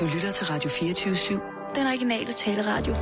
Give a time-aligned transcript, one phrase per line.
[0.00, 1.74] Du lytter til Radio 24-7.
[1.74, 2.92] Den originale taleradio.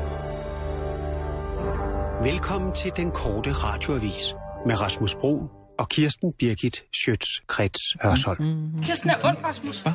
[2.32, 4.34] Velkommen til den korte radioavis
[4.66, 8.42] med Rasmus Bro og Kirsten Birgit Schøtz-Krets Hørsholm.
[8.44, 8.82] Mm.
[8.82, 9.80] Kirsten er ond, Rasmus.
[9.82, 9.92] Hvad?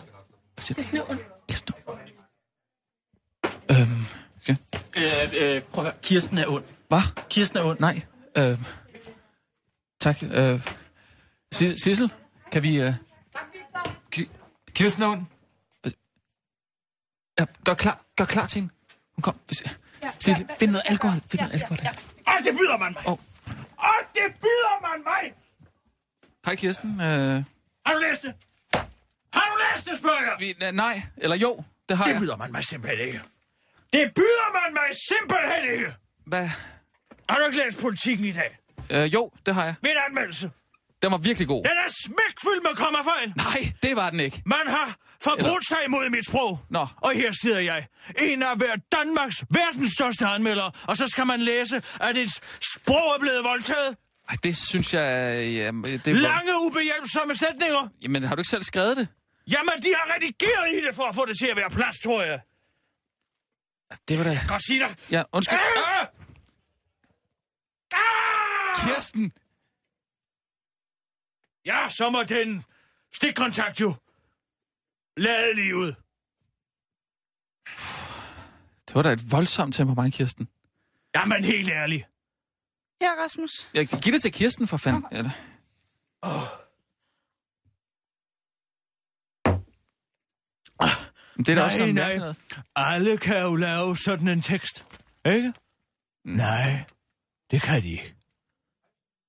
[0.61, 1.19] Kirsten er ond.
[1.49, 1.73] Kirsten.
[3.71, 4.05] Øhm,
[4.39, 4.57] skal...
[4.97, 5.99] Øh, øh, prøv at høre.
[6.01, 6.63] Kirsten er ond.
[6.87, 7.01] Hvad?
[7.29, 7.79] Kirsten er ond.
[7.79, 8.01] Nej.
[8.37, 8.57] Øh,
[10.01, 10.23] tak.
[10.33, 10.67] Øh,
[11.55, 12.11] Sis- Sissel,
[12.51, 12.81] kan vi...
[12.81, 12.93] Øh,
[14.73, 15.21] Kirsten er ond.
[17.39, 18.73] Ja, gør, klar, gør klar til hende.
[19.15, 19.35] Hun kom.
[19.47, 19.63] Hvis,
[20.19, 21.19] Sissel, find noget alkohol.
[21.31, 21.77] Find noget alkohol.
[22.27, 23.07] Og det byder man mig.
[23.07, 23.17] Åh.
[23.77, 25.33] Og det byder man mig.
[26.45, 26.89] Hej Kirsten.
[27.01, 27.43] Øh,
[27.85, 28.33] Har du læst det?
[29.33, 30.35] Har du læst det, spørger jeg?
[30.39, 32.19] vi, nej, eller jo, det har Det jeg.
[32.21, 33.21] byder man mig simpelthen ikke.
[33.93, 35.93] Det byder man mig simpelthen ikke.
[36.25, 36.49] Hvad?
[37.29, 38.57] Har du ikke læst politikken i dag?
[38.89, 39.75] Øh, jo, det har jeg.
[39.83, 40.51] Min anmeldelse.
[41.01, 41.63] Den var virkelig god.
[41.63, 43.33] Den er smækfyldt med kommafejl.
[43.37, 44.41] Nej, det var den ikke.
[44.45, 46.59] Man har forbrudt sig imod mit sprog.
[46.69, 46.87] Nå.
[46.97, 47.87] Og her sidder jeg,
[48.19, 52.31] en af hver Danmarks verdens største anmeldere, og så skal man læse, at et
[52.73, 53.97] sprog er blevet voldtaget.
[54.29, 55.03] Ej, det synes jeg...
[55.53, 55.71] Ja,
[56.05, 56.19] det var...
[56.19, 57.87] Lange, ubehjælpsomme sætninger.
[58.03, 59.07] Jamen, har du ikke selv skrevet det?
[59.51, 62.23] Jamen, de har redigeret i det for at få det til at være plads, tror
[62.23, 62.39] jeg.
[64.07, 64.39] Det var da...
[64.47, 64.95] Godt sige dig.
[65.11, 65.59] Ja, undskyld.
[65.59, 66.07] Ah!
[67.91, 68.87] Ah!
[68.87, 69.33] Kirsten!
[71.65, 72.63] Ja, så må den
[73.13, 73.93] stikkontakt jo
[75.19, 75.95] lade livet.
[78.87, 80.47] Det var da et voldsomt temperament, Kirsten.
[81.15, 82.05] Jamen, helt ærligt.
[83.01, 83.51] Ja, Rasmus.
[83.73, 85.05] Jeg kan give det til Kirsten, for fanden.
[85.11, 85.29] Eller...
[91.35, 92.17] Men det er da også Nej, noget nej.
[92.17, 92.35] noget.
[92.75, 94.85] Alle kan jo lave sådan en tekst,
[95.25, 95.53] ikke?
[96.25, 96.31] Mm.
[96.31, 96.83] Nej,
[97.51, 98.15] det kan de ikke.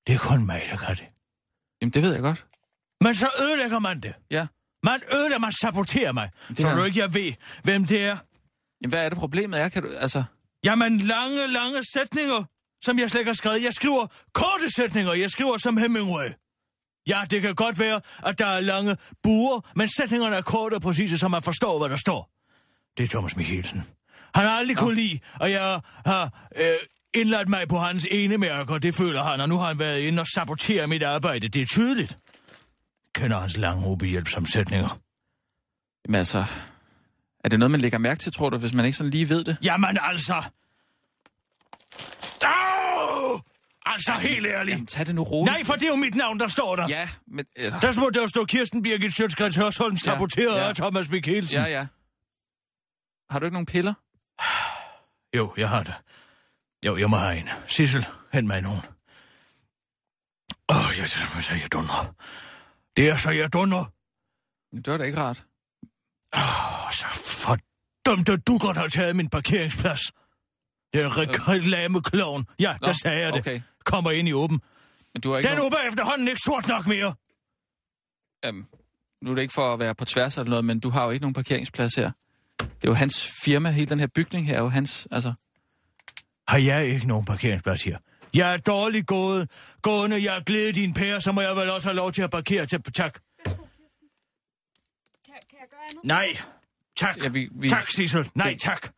[0.07, 1.07] Det er kun mig, der kan det.
[1.81, 2.47] Jamen, det ved jeg godt.
[3.01, 4.15] Men så ødelægger man det.
[4.31, 4.47] Ja.
[4.83, 6.31] Man ødelægger, man saboterer mig.
[6.49, 8.17] Det Tror du ikke, jeg ved, hvem det er?
[8.83, 9.69] Jamen, hvad er det problemet er?
[9.69, 10.25] Kan du, altså...
[10.65, 12.45] Jamen, lange, lange sætninger,
[12.83, 13.65] som jeg slet ikke har skrevet.
[13.65, 16.29] Jeg skriver korte sætninger, jeg skriver som Hemingway.
[17.07, 20.83] Ja, det kan godt være, at der er lange buer, men sætningerne er korte og
[20.83, 22.31] præcise, så man forstår, hvad der står.
[22.97, 23.83] Det er Thomas Michelsen.
[24.35, 26.75] Han har aldrig kunnet lide, og jeg har øh,
[27.15, 30.21] indladt mig på hans ene mærker, det føler han, og nu har han været inde
[30.21, 31.49] og saboteret mit arbejde.
[31.49, 32.17] Det er tydeligt.
[33.15, 34.99] Kender hans lange, ubehjælpsomme sætninger.
[36.07, 36.45] Jamen, altså...
[37.45, 39.45] Er det noget, man lægger mærke til, tror du, hvis man ikke sådan lige ved
[39.45, 39.57] det?
[39.65, 40.43] Jamen altså...
[42.43, 43.41] Au!
[43.87, 44.73] Altså, helt ærligt.
[44.75, 45.53] Jamen, tag det nu roligt.
[45.57, 46.89] Nej, for det er jo mit navn, der står der.
[46.89, 47.45] Ja, men...
[47.57, 50.69] Øh, Der må der jo stå Kirsten Birgit Sjøtskrets Hørsholm, saboteret ja.
[50.69, 51.59] af Thomas Mikkelsen.
[51.61, 51.87] ja, ja.
[53.31, 53.95] Har du ikke nogen piller?
[55.37, 55.95] Jo, jeg har det.
[56.87, 57.49] Jo, jeg må have en.
[57.67, 58.81] Sissel, hent mig nogen.
[60.69, 61.07] Åh, oh, jeg er
[61.41, 62.15] så jeg dunder.
[62.97, 63.85] Det er så jeg dunder.
[64.77, 65.45] Det var da ikke rart.
[66.37, 67.07] Åh, oh, så
[67.47, 70.01] fordømt, at du godt har taget min parkeringsplads.
[70.93, 72.47] Det er reklamekloven.
[72.59, 73.41] Ja, Nå, der sagde jeg det.
[73.41, 73.61] okay.
[73.85, 74.61] Kommer ind i åben.
[75.15, 75.73] Men du har ikke Den nogen...
[75.73, 77.15] åben er efterhånden ikke sort nok mere.
[78.45, 78.67] Øhm,
[79.23, 81.11] nu er det ikke for at være på tværs eller noget, men du har jo
[81.11, 82.11] ikke nogen parkeringsplads her.
[82.59, 85.33] Det er jo hans firma, hele den her bygning her er jo hans, altså...
[86.49, 87.99] Har jeg ikke nogen parkeringsplads her?
[88.35, 89.51] Jeg er dårligt gået.
[89.83, 92.23] Gående, jeg er glædet i en pære, så må jeg vel også have lov til
[92.23, 92.83] at parkere til.
[92.83, 93.13] Tak.
[93.45, 93.55] Kan,
[95.27, 96.05] kan jeg gøre andet?
[96.05, 96.37] Nej.
[96.97, 97.17] Tak.
[97.25, 98.31] Ja, vi- vi- Tak, Sissel.
[98.35, 98.89] Nej, tak.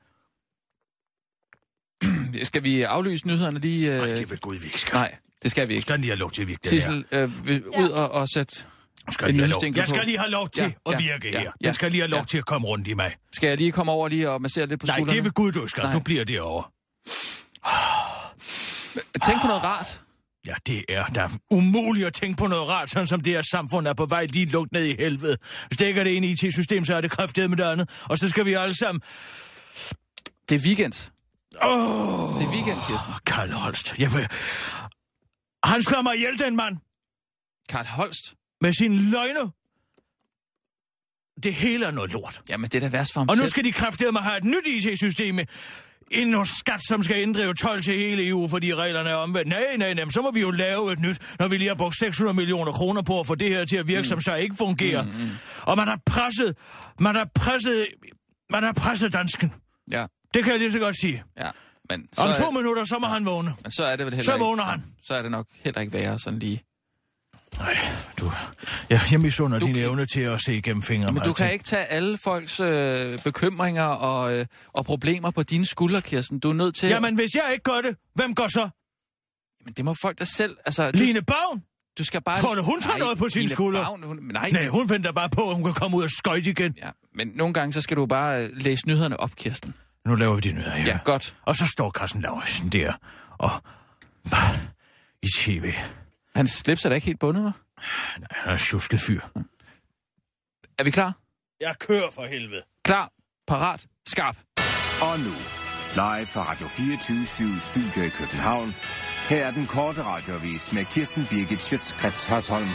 [2.42, 3.92] Skal vi aflyse nyhederne lige?
[3.94, 3.98] Øh...
[3.98, 4.94] Nej, det vil Gud, vi ikke skal.
[4.94, 5.82] Nej, det skal vi ikke.
[5.82, 6.70] Skal lige have lov til at virke det.
[6.70, 8.64] Sissel, øh, vil ud og, og sætte...
[9.10, 9.60] Skal en lige lov.
[9.76, 11.52] Jeg skal lige have lov til Ja, at ja, virke ja, her.
[11.60, 12.24] ja, Den skal lige have lov ja.
[12.24, 13.16] til at komme rundt i mig.
[13.32, 15.16] Skal jeg lige komme over lige og massere lidt på Nej, skuldrene?
[15.16, 15.82] det vil Gud, du skal.
[15.82, 15.92] Nej.
[15.92, 16.72] Nu bliver det over.
[19.26, 20.01] Tænk på noget rart.
[20.46, 23.86] Ja, det er da umuligt at tænke på noget rart, sådan som det her samfund
[23.86, 25.36] er på vej lige lugt ned i helvede.
[25.66, 27.90] Hvis det det ene IT-system, så er det kræftet med det andet.
[28.04, 29.00] Og så skal vi alle sammen...
[30.48, 31.10] Det er weekend.
[31.62, 33.12] Åh, Det er weekend, Kirsten.
[33.26, 33.94] Karl Holst.
[33.98, 34.28] Jeg vil...
[35.64, 36.76] Han slår mig ihjel, den mand,
[37.68, 38.34] Karl Holst.
[38.60, 39.50] med sin løgne.
[41.42, 42.40] Det hele er noget lort.
[42.48, 43.48] Jamen, det er da værst for ham Og nu selv.
[43.50, 45.38] skal de kraftedeme have et nyt IT-system
[46.12, 49.48] ind hos skat, som skal inddrive 12 til hele EU, fordi reglerne er omvendt.
[49.48, 51.96] Nej, nej, nej, så må vi jo lave et nyt, når vi lige har brugt
[51.98, 54.04] 600 millioner kroner på at få det her til at virke, mm.
[54.04, 55.02] som så ikke fungerer.
[55.02, 55.28] Mm, mm.
[55.62, 56.56] Og man har presset,
[57.00, 57.86] man har presset,
[58.50, 59.52] man har presset dansken.
[59.90, 61.22] Ja, Det kan jeg lige så godt sige.
[61.38, 61.50] ja.
[61.90, 63.54] Men så, Om er, to minutter, så må han vågne.
[63.62, 64.44] men så er det vel heller Så ikke...
[64.44, 64.84] vågner han.
[65.04, 66.62] Så er det nok heller ikke værre sådan lige.
[67.58, 67.76] Nej,
[68.20, 68.32] du...
[68.90, 71.12] Ja, jeg misunder Du din kan- evne til at se igennem fingre.
[71.12, 75.66] Men du kan ikke tage alle folks øh, bekymringer og, øh, og problemer på dine
[75.66, 76.38] skuldre, Kirsten.
[76.38, 76.88] Du er nødt til...
[76.88, 78.68] Jamen, hvis jeg ikke gør det, hvem gør så?
[79.64, 80.56] Men det må folk der selv...
[80.66, 81.62] Altså, du, Line Bavn?
[81.98, 82.38] du skal bare...
[82.38, 83.82] Tror du, hun tager noget på sine Line skuldre?
[83.82, 86.50] Bavn, hun, nej, Nej, hun venter bare på, at hun kan komme ud og skøjte
[86.50, 86.74] igen.
[86.82, 89.74] Ja, men nogle gange så skal du bare øh, læse nyhederne op, Kirsten.
[90.06, 90.86] Nu laver vi de nyheder her.
[90.86, 91.36] Ja, godt.
[91.44, 92.92] Og så står Carsten Lauritsen der
[93.38, 93.50] og
[95.22, 95.72] i tv.
[96.36, 97.82] Hans slips er da ikke helt bundet, hva'?
[98.12, 99.20] Han er en tjusket fyr.
[100.78, 101.12] Er vi klar?
[101.60, 102.62] Jeg kører for helvede.
[102.84, 103.10] Klar,
[103.46, 104.36] parat, skarp.
[105.02, 105.34] Og nu,
[105.94, 108.74] live fra Radio 24 Studio i København.
[109.28, 112.68] Her er den korte radiovis med Kirsten Birgit Schøtzgrads Hasholm.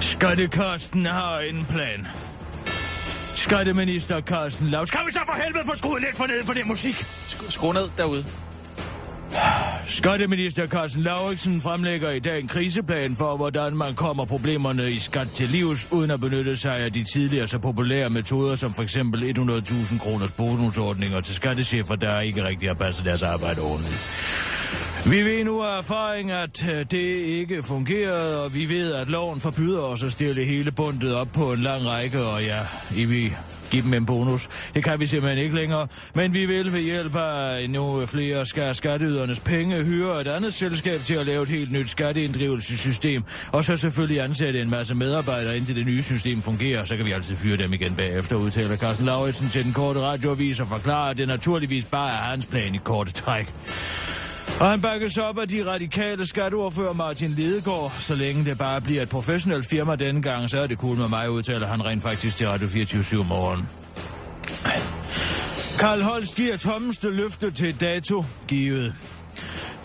[0.00, 2.06] Skattekarsten har en plan.
[3.36, 4.86] Skatteminister Carsten Lav.
[4.86, 6.94] Skal vi så for helvede få skruet lidt for ned for det musik?
[7.04, 8.24] Sk- skru ned derude.
[9.86, 15.28] Skatteminister Carsten Lauritsen fremlægger i dag en kriseplan for, hvordan man kommer problemerne i skat
[15.28, 19.36] til livs, uden at benytte sig af de tidligere så populære metoder, som for eksempel
[19.38, 24.55] 100.000 kroners bonusordninger til skattechefer, der ikke rigtig har passet deres arbejde ordentligt.
[25.10, 29.40] Vi ved nu af erfaring, at øh, det ikke fungerede, og vi ved, at loven
[29.40, 32.60] forbyder os at stille hele bundet op på en lang række, og ja,
[32.96, 33.36] I vil
[33.70, 34.48] give dem en bonus.
[34.74, 38.74] Det kan vi simpelthen ikke længere, men vi vil ved hjælp af endnu flere skal
[38.74, 43.22] skatteydernes penge hyre et andet selskab til at lave et helt nyt skatteinddrivelsessystem,
[43.52, 47.12] og så selvfølgelig ansætte en masse medarbejdere, indtil det nye system fungerer, så kan vi
[47.12, 51.18] altid fyre dem igen bagefter, udtaler Carsten Lauritsen til den korte radioavis og forklarer, at
[51.18, 53.52] det naturligvis bare er hans plan i korte træk.
[54.60, 57.92] Og han bakkes op af de radikale skatteordfører Martin Lidegaard.
[57.98, 61.08] Så længe det bare bliver et professionelt firma denne gang, så er det cool med
[61.08, 63.68] mig, udtaler han rent faktisk til Radio 24 morgen.
[65.78, 68.94] Karl Holst giver tommeste løfte til dato givet.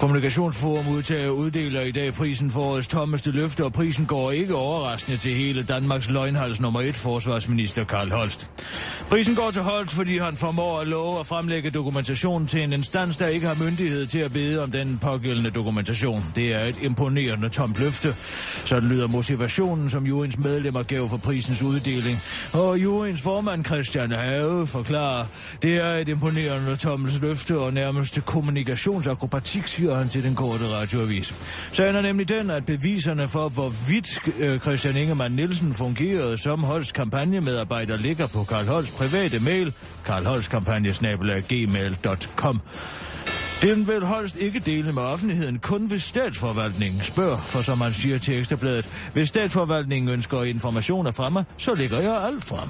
[0.01, 5.17] Kommunikationsforum udtager uddeler i dag prisen for årets tommeste løfte, og prisen går ikke overraskende
[5.17, 8.47] til hele Danmarks løgnhals nummer 1, forsvarsminister Karl Holst.
[9.09, 13.17] Prisen går til Holst, fordi han formår at love at fremlægge dokumentation til en instans,
[13.17, 16.25] der ikke har myndighed til at bede om den pågældende dokumentation.
[16.35, 18.15] Det er et imponerende tomt løfte.
[18.65, 22.19] Sådan lyder motivationen, som juryens medlemmer gav for prisens uddeling.
[22.53, 25.25] Og juryens formand Christian Have forklarer,
[25.61, 31.35] det er et imponerende tomt løfte og nærmest kommunikationsakrobatik, siger han til den korte radioavis.
[31.71, 36.93] Sagen er nemlig den, at beviserne for, hvorvidt øh, Christian Ingemann Nielsen fungerede som Holst
[36.93, 39.73] kampagnemedarbejder, ligger på Karl Holst private mail,
[40.05, 42.61] karlholstkampagnesnabelag.gmail.com.
[43.61, 48.19] Den vil Holst ikke dele med offentligheden, kun hvis statsforvaltningen spørger, for som man siger
[48.19, 52.69] til Ekstrabladet, hvis statsforvaltningen ønsker informationer fra mig, så lægger jeg alt frem.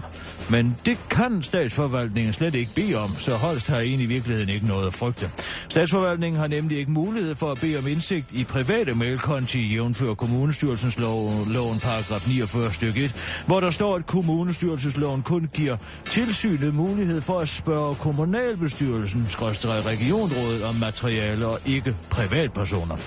[0.50, 4.68] Men det kan statsforvaltningen slet ikke bede om, så Holst har egentlig i virkeligheden ikke
[4.68, 5.32] noget at frygte.
[5.70, 11.00] Statsforvaltningen har nemlig ikke mulighed for at bede om indsigt i private mailkonti, jævnfører kommunestyrelsens
[11.00, 13.16] lov, loven paragraf 49 stykke 1,
[13.46, 15.78] hvor der står, at kommunestyrelsesloven kun giver
[16.10, 22.98] tilsynet mulighed for at spørge kommunalbestyrelsen, regionrådet om materiale og ikke privatpersoner.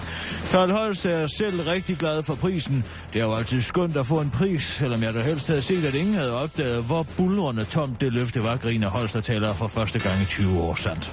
[0.50, 2.84] Karl Holst er selv rigtig glad for prisen.
[3.12, 5.84] Det er jo altid skønt at få en pris, selvom jeg da helst havde set,
[5.84, 9.68] at ingen havde opdaget, hvor bulrende tomt det løfte var, griner Holst og taler for
[9.68, 11.12] første gang i 20 år sandt.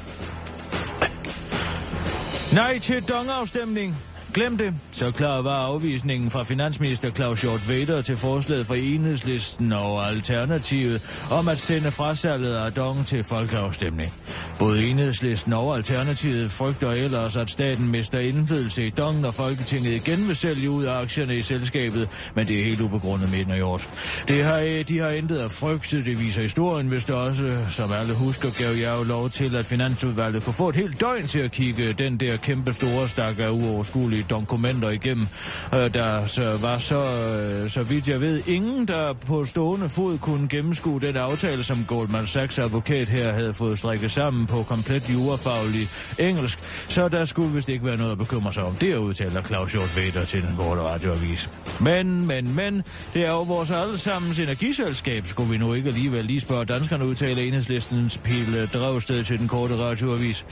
[2.53, 3.97] Nej til dongafstemning.
[4.33, 4.73] Glem det.
[4.91, 11.01] Så klar var afvisningen fra finansminister Claus Hjort Vader til forslaget fra enhedslisten og Alternativet
[11.31, 14.13] om at sende frasalget af dong til folkeafstemning.
[14.59, 20.27] Både enhedslisten og Alternativet frygter ellers, at staten mister indflydelse i dong, når Folketinget igen
[20.27, 23.89] vil sælge ud af aktierne i selskabet, men det er helt ubegrundet, mener Hjort.
[24.27, 28.13] Det har, de har intet at frygte, det viser historien, hvis det også, som alle
[28.13, 31.51] husker, gav jeg jo lov til, at Finansudvalget kunne få et helt døgn til at
[31.51, 35.27] kigge den der kæmpe store stak af uoverskuelige dokumenter igennem.
[35.73, 40.17] Øh, Der så var så, øh, så vidt jeg ved, ingen, der på stående fod
[40.17, 45.03] kunne gennemskue den aftale, som Goldman Sachs advokat her havde fået strikket sammen på komplet
[45.13, 46.59] jurafaglig engelsk.
[46.87, 48.75] Så der skulle vist ikke være noget at bekymre sig om.
[48.75, 51.49] Det udtaler Claus Hjort Vader til den korte radioavis.
[51.79, 55.27] Men, men, men, det er jo vores allesammens energiselskab.
[55.27, 59.77] Skulle vi nu ikke alligevel lige spørge danskerne, udtaler enhedslistens Pille Dragsted til den korte
[59.77, 60.45] radioavis.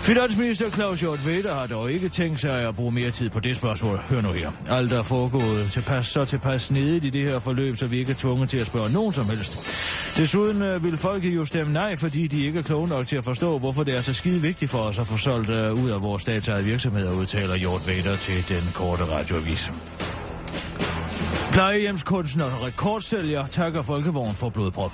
[0.00, 3.56] Finansminister Claus Hjort Vader har dog ikke tænkt sig at bruge mere tid på det
[3.56, 3.98] spørgsmål.
[3.98, 4.50] Hør nu her.
[4.68, 8.16] Alt er foregået tilpas, så tilpas nede i det her forløb, så vi ikke er
[8.16, 9.58] tvunget til at spørge nogen som helst.
[10.16, 13.24] Desuden øh, vil folket jo stemme nej, fordi de ikke er kloge nok til at
[13.24, 16.02] forstå, hvorfor det er så skide vigtigt for os at få solgt øh, ud af
[16.02, 19.72] vores statsejede virksomheder, udtaler Hjort Vader til den korte radioavis.
[21.52, 24.92] Plejehjemskunstner og rekordsælger takker Folkevogn for blodprop.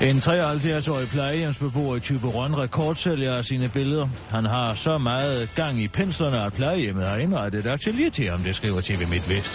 [0.00, 4.08] En 73-årig plejehjemsbeboer i Typerøn rekordsælger sine billeder.
[4.30, 8.42] Han har så meget gang i penslerne, at plejehjemmet har indrettet et atelier til ham,
[8.42, 9.52] det skriver TV MidtVest.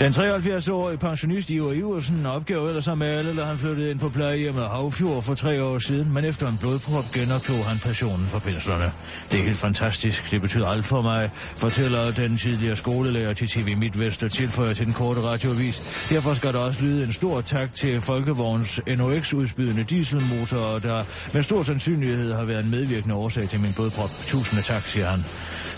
[0.00, 4.64] Den 73-årige pensionist Ivar Iversen opgav ellers at alle, da han flyttede ind på plejehjemmet
[4.64, 8.92] Havfjord for tre år siden, men efter en blodprop genoptog han passionen for penslerne.
[9.30, 10.30] Det er helt fantastisk.
[10.30, 14.86] Det betyder alt for mig, fortæller den tidligere skolelærer til TV MidtVest og tilføjer til
[14.86, 16.06] den korte radioavis.
[16.10, 21.62] Derfor skal der også lyde en stor tak til Folkevogns NOx-udspydende dieselmotor, der med stor
[21.62, 24.10] sandsynlighed har været en medvirkende årsag til min blodprop.
[24.26, 25.24] Tusind tak, siger han.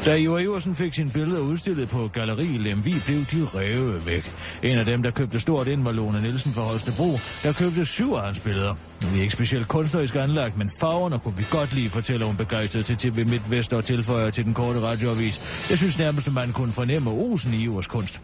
[0.04, 4.32] Da Ivar Iversen fik sine billeder udstillet på Galeri Lemvi, blev de revet væk.
[4.62, 8.12] En af dem, der købte stort ind, var Lone Nielsen fra Holstebro, der købte syv
[8.12, 8.74] af hans billeder.
[9.10, 12.84] Vi er ikke specielt kunstnerisk anlagt, men farverne kunne vi godt lide, fortæller hun begejstret
[12.84, 15.66] til TV MidtVest og tilføjer til den korte radioavis.
[15.70, 18.20] Jeg synes nærmest, at man kunne fornemme osen i vores kunst.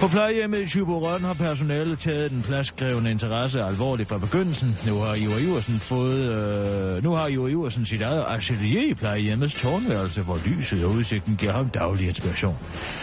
[0.00, 4.78] På plejehjemmet i Tyborøn har personalet taget den pladskrævende interesse alvorligt fra begyndelsen.
[4.86, 6.18] Nu har Ivar Iversen fået...
[6.18, 11.36] Øh, nu har Ivar Iversen sit eget atelier i plejehjemmets tårnværelse, hvor lyset og udsigten
[11.36, 12.56] giver ham daglig inspiration.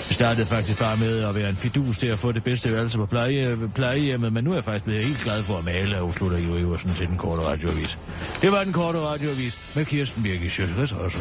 [0.08, 2.98] Det startede faktisk bare med at være en fidus til at få det bedste værelse
[2.98, 6.38] på pleje, plejehjemmet, men nu er jeg faktisk blevet helt glad for at male, afslutter
[6.38, 8.00] Ivar Iversen til den korte radioavis.
[8.42, 11.20] Det var den korte radioavis med Kirsten Birgit Sjøtgræs også.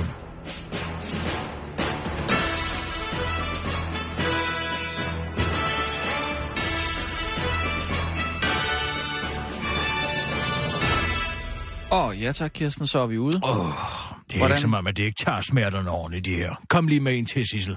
[11.90, 13.40] Åh, oh, ja tak, Kirsten, så er vi ude.
[13.45, 14.50] Åh, oh, det er Hvordan?
[14.50, 16.54] ikke som om, at det ikke tager smerterne ordentligt, det her.
[16.68, 17.76] Kom lige med en til, Sissel.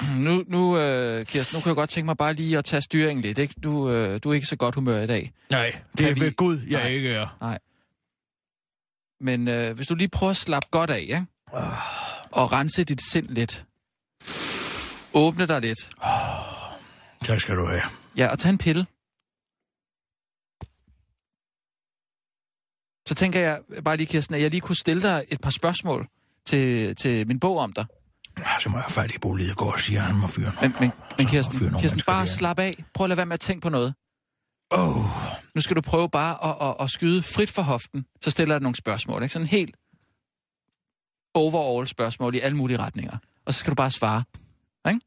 [0.26, 3.22] Nu, nu øh, Kirsten, nu kan jeg godt tænke mig bare lige at tage styringen
[3.22, 3.38] lidt.
[3.38, 3.54] Ikke?
[3.62, 5.32] Du, øh, du er ikke så godt humør i dag.
[5.50, 6.88] Nej, det Kan er vi- ved Gud, jeg Nej.
[6.90, 7.58] ikke er.
[9.24, 11.24] Men øh, hvis du lige prøver at slappe godt af, ja?
[12.32, 13.64] og rense dit sind lidt.
[15.14, 15.78] Åbne dig lidt.
[17.24, 17.82] Tak skal du have.
[18.16, 18.86] Ja, og tage en pille.
[23.08, 26.08] Så tænker jeg bare lige, Kirsten, at jeg lige kunne stille dig et par spørgsmål
[26.46, 27.86] til, til min bog om dig.
[28.38, 30.70] Ja, så må jeg fat i boliget går og siger, at han må fyre Men,
[30.70, 30.80] noget.
[30.80, 32.84] men, men Kirsten, fyre nogle Kirsten bare slap af.
[32.94, 33.94] Prøv at lade være med at tænke på noget.
[34.70, 35.04] Oh,
[35.54, 38.06] Nu skal du prøve bare at, at, at skyde frit for hoften.
[38.22, 39.22] Så stiller jeg nogle spørgsmål.
[39.22, 39.32] Ikke?
[39.32, 39.76] Sådan helt
[41.34, 43.18] overall spørgsmål i alle mulige retninger.
[43.46, 44.22] Og så skal du bare svare.
[44.88, 45.00] Ikke?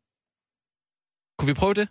[1.40, 1.88] Kunne vi prøve det?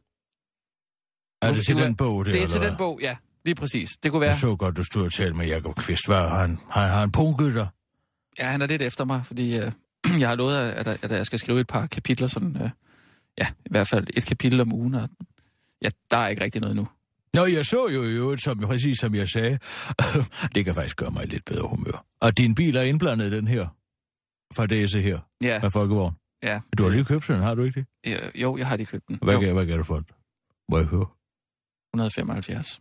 [1.42, 3.16] er det til Du- den bog, det, Det er eller til den bog, ja.
[3.44, 3.90] Lige præcis.
[4.02, 4.30] Det kunne være...
[4.30, 6.06] Jeg så godt, du stod og talte med Jacob Kvist.
[6.06, 6.58] Har han?
[6.70, 7.68] Har, har han punket dig?
[8.38, 9.72] Ja, han er lidt efter mig, fordi øh,
[10.21, 12.71] jeg har lovet, at, at, jeg skal skrive et par kapitler, sådan, øh,
[13.38, 15.09] ja, i hvert fald et kapitel om ugen, og
[15.82, 16.88] ja, der er ikke rigtig noget nu.
[17.35, 19.59] Nå, jeg så jo i øvrigt, som, præcis som jeg sagde,
[20.54, 22.04] det kan faktisk gøre mig lidt bedre humør.
[22.21, 23.66] Og din bil er indblandet i den her
[24.54, 26.14] fadese her Ja, af Folkevogn.
[26.42, 26.61] ja.
[26.78, 28.30] Du har lige købt den, har du ikke det?
[28.35, 29.18] Jo, jeg har lige købt den.
[29.23, 30.06] Hvad, kan, hvad kan du for den?
[30.68, 31.06] Må jeg høre?
[31.94, 32.80] 175.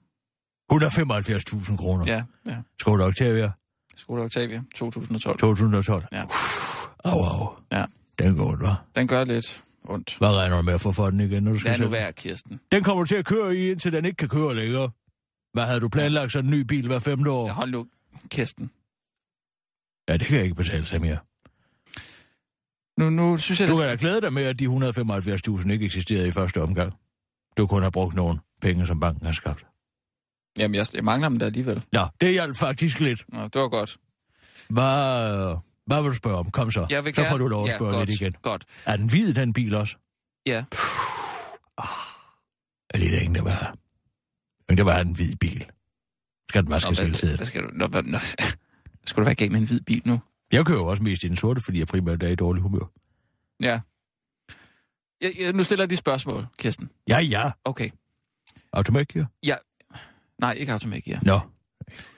[0.73, 2.05] 175.000 kroner.
[2.07, 2.57] Ja, ja.
[2.79, 3.51] Skoda Octavia
[3.95, 5.39] Skoda Octavia, 2012.
[5.39, 6.05] 2012.
[6.11, 6.23] Ja.
[7.03, 7.49] Au, au.
[7.71, 7.85] Ja.
[8.19, 8.75] Den går, hva'?
[8.95, 10.17] Den gør lidt ondt.
[10.17, 12.13] Hvad regner du med at få for den igen, når du skal Lad nu være,
[12.13, 12.59] Kirsten.
[12.71, 14.89] Den kommer du til at køre i, indtil den ikke kan køre længere.
[15.53, 17.47] Hvad havde du planlagt sådan en ny bil hver femte år?
[17.47, 17.87] Ja, hold nu,
[18.31, 18.71] Kirsten.
[20.09, 21.17] Ja, det kan jeg ikke betale sig mere.
[22.97, 26.27] Nu, nu synes jeg, Du kan da glæde dig med, at de 175.000 ikke eksisterede
[26.27, 26.93] i første omgang.
[27.57, 29.65] Du kunne have brugt nogle penge, som banken har skabt.
[30.59, 31.83] Jamen, jeg, jeg mangler dem der alligevel.
[31.93, 33.25] Ja, det hjalp faktisk lidt.
[33.33, 33.97] Nå, det var godt.
[34.69, 35.55] Hvad,
[35.85, 36.51] hvad vil du spørge om?
[36.51, 36.87] Kom så.
[36.89, 37.33] Jeg vil så gerne...
[37.33, 38.35] får du lov at ja, spørge godt, lidt igen.
[38.41, 38.65] Godt.
[38.85, 39.95] Er den hvid, den bil også?
[40.45, 40.63] Ja.
[42.89, 43.75] Er det ikke, der var?
[44.69, 45.65] Det var en hvid bil.
[46.49, 47.45] Skal den vaskes hele tiden?
[47.45, 47.69] skal du...
[47.73, 48.17] Nå, nå,
[49.05, 50.19] skal du være med en hvid bil nu?
[50.51, 52.91] Jeg kører jo også mest i den sorte, fordi jeg primært er i dårlig humør.
[53.63, 53.79] Ja.
[55.21, 56.89] Jeg, jeg, nu stiller jeg de spørgsmål, Kirsten.
[57.07, 57.51] Ja, ja.
[57.65, 57.89] Okay.
[58.73, 59.25] Automatgear?
[60.39, 61.19] Nej, ikke automatik, ja.
[61.23, 61.39] Nå.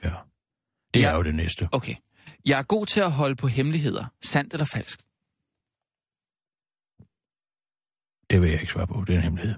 [0.04, 0.12] Ja.
[0.94, 1.10] Det Ja.
[1.10, 1.68] er jo det næste.
[1.72, 1.94] Okay.
[2.46, 4.04] Jeg er god til at holde på hemmeligheder.
[4.22, 4.98] Sandt eller falsk?
[8.30, 9.04] Det vil jeg ikke svare på.
[9.06, 9.54] Det er en hemmelighed.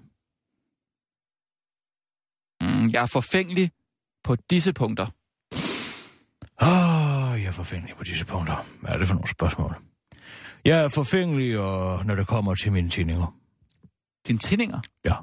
[2.61, 3.71] Mm, jeg er forfængelig
[4.25, 5.07] på disse punkter.
[6.63, 8.57] Åh, oh, jeg er forfængelig på disse punkter.
[8.81, 9.77] Hvad er det for nogle spørgsmål?
[10.65, 13.39] Jeg er forfængelig, og når det kommer til mine tændinger.
[14.27, 14.81] Dine tændinger?
[15.05, 15.15] Ja.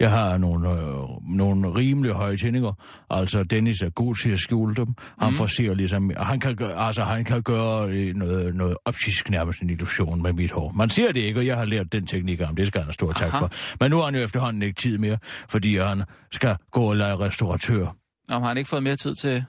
[0.00, 2.72] Jeg har nogle, øh, nogle rimelig høje tændinger.
[3.10, 4.86] Altså, Dennis er god til at skjule dem.
[5.18, 5.34] Han Mhm.
[5.36, 6.10] forser ligesom...
[6.16, 10.32] Han kan, gøre, altså, han kan gøre øh, noget, noget optisk nærmest en illusion med
[10.32, 10.72] mit hår.
[10.72, 12.56] Man ser det ikke, og jeg har lært den teknik om.
[12.56, 13.50] Det skal han have stor tak for.
[13.80, 16.02] Men nu har han jo efterhånden ikke tid mere, fordi han
[16.32, 17.96] skal gå og lege restauratør.
[18.28, 19.44] Nå, har han ikke fået mere tid til,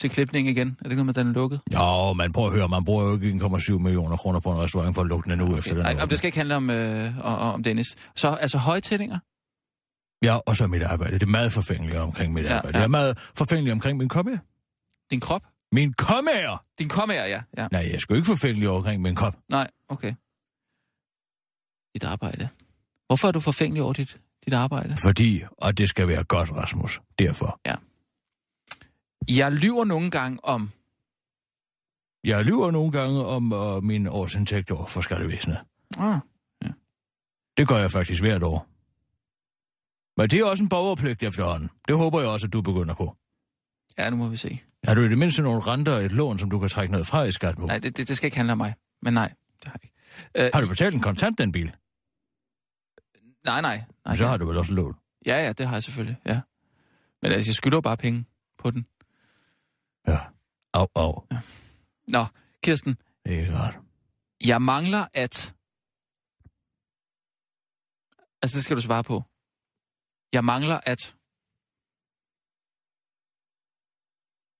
[0.00, 0.68] til klipning igen?
[0.68, 1.60] Er det ikke noget med, den er lukket?
[1.74, 4.94] Jo, man prøver at høre, man bruger jo ikke 1,7 millioner kroner på en restaurant
[4.94, 5.82] for at lukke den nu efter den.
[5.82, 7.86] Nej, om det skal ikke handle om, øh, om, om Dennis.
[8.16, 9.18] Så altså høje tændinger?
[10.22, 11.14] Ja, og så mit arbejde.
[11.14, 12.76] Det er meget forfængeligt omkring mit Ja, arbejde.
[12.78, 12.80] ja.
[12.80, 14.40] Jeg er meget forfængelig omkring min komme.
[15.10, 15.42] Din krop?
[15.72, 16.30] Min komme!
[16.78, 17.42] Din kommer, ja.
[17.58, 17.68] ja.
[17.72, 19.36] Nej, jeg skal jo ikke forfængelig omkring min krop.
[19.48, 20.14] Nej, okay.
[21.94, 22.48] Dit arbejde.
[23.06, 24.96] Hvorfor er du forfængelig over dit, dit arbejde?
[25.04, 27.00] Fordi, og det skal være godt, Rasmus.
[27.18, 27.60] Derfor.
[29.28, 30.70] Jeg lyver nogle gange om...
[32.24, 35.58] Jeg lyver nogle gange om uh, min årsindtægt over for skattevæsenet.
[35.98, 36.18] Ah,
[37.56, 38.66] Det gør jeg faktisk hvert år.
[40.16, 41.70] Men det er også en borgerpligt efterhånden.
[41.88, 43.16] Det håber jeg også, at du begynder på.
[43.98, 44.60] ja, nu må vi se.
[44.84, 47.06] Har du i det mindste nogle renter og et lån, som du kan trække noget
[47.06, 47.66] fra i skat på?
[47.66, 48.74] Nej, det, det, det skal ikke handle om mig.
[49.02, 49.28] Men nej,
[49.60, 49.94] det har jeg ikke.
[50.46, 51.76] Øh, Har du betalt en kontant, den bil?
[53.44, 53.82] Nej, nej.
[54.06, 54.30] nej Så ja.
[54.30, 54.94] har du vel også lån.
[55.26, 56.40] Ja, ja, det har jeg selvfølgelig, ja.
[57.22, 58.24] Men altså, jeg skylder bare penge
[58.58, 58.86] på den.
[60.08, 60.18] Ja.
[60.72, 61.26] Au, au.
[62.08, 62.24] Nå,
[62.64, 62.96] Kirsten,
[63.26, 63.78] Det er rart.
[64.44, 65.54] jeg mangler at...
[68.42, 69.22] Altså, det skal du svare på.
[70.36, 71.14] Jeg mangler at...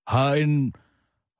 [0.08, 0.74] Har en,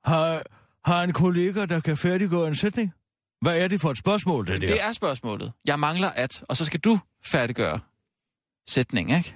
[0.05, 0.43] har,
[0.89, 2.93] har en kollega, der kan færdiggøre en sætning?
[3.41, 4.67] Hvad er det for et spørgsmål, det der?
[4.67, 5.53] Det er spørgsmålet.
[5.65, 6.43] Jeg mangler at...
[6.49, 7.79] Og så skal du færdiggøre
[8.67, 9.35] sætningen, ikke?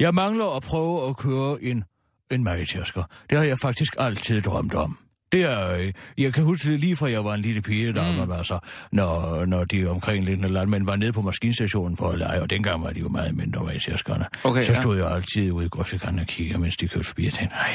[0.00, 1.84] Jeg mangler at prøve at køre en,
[2.30, 3.02] en majtærsker.
[3.30, 4.98] Det har jeg faktisk altid drømt om.
[5.32, 8.12] Det er, øh, jeg kan huske det lige fra jeg var en lille pige, der
[8.12, 8.28] mm.
[8.28, 8.58] var altså,
[8.92, 12.90] når, når de omkringliggende landmænd var nede på maskinstationen for at lege, og dengang var
[12.90, 14.26] de jo meget mindre majtærskerne.
[14.44, 14.80] Okay, så ja.
[14.80, 17.70] stod jeg altid ude i grøftekanten og kiggede, mens de kørte forbi, og tænkte, nej,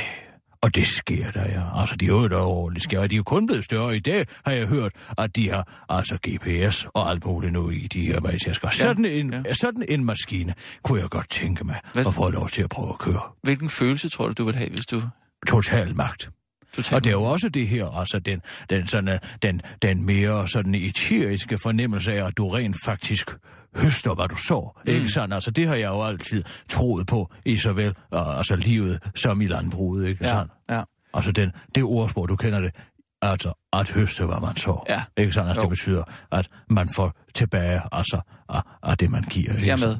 [0.61, 1.79] og det sker der, ja.
[1.79, 3.99] Altså, de er jo et overordentligt sker, og de er jo kun blevet større i
[3.99, 8.01] dag, har jeg hørt, at de har altså GPS og alt muligt nu i de
[8.05, 8.69] her majtærsker.
[8.69, 9.53] Sådan, en, ja.
[9.53, 12.89] sådan en maskine kunne jeg godt tænke mig Hvad- at få lov til at prøve
[12.89, 13.21] at køre.
[13.43, 15.01] Hvilken følelse tror du, du vil have, hvis du...
[15.47, 16.29] Total magt.
[16.77, 20.75] Og det er jo også det her, altså den, den, sådan, den, den mere sådan
[20.75, 23.31] eteriske fornemmelse af, at du rent faktisk
[23.75, 24.71] høster, hvad du så.
[24.85, 24.91] Mm.
[24.91, 25.33] Ikke sandt?
[25.33, 29.47] Altså det har jeg jo altid troet på i såvel uh, altså livet som i
[29.47, 30.51] landbruget, ikke Ja, sandt?
[30.69, 30.83] ja.
[31.13, 32.75] Altså den, det ordsprog, du kender det,
[33.21, 34.83] altså at høste, hvad man så.
[34.89, 35.03] Ja.
[35.17, 35.49] Ikke sandt?
[35.49, 35.63] Altså Jo.
[35.63, 39.53] det betyder, at man får tilbage, altså af, af det, man giver.
[39.53, 39.97] ikke Jeg med.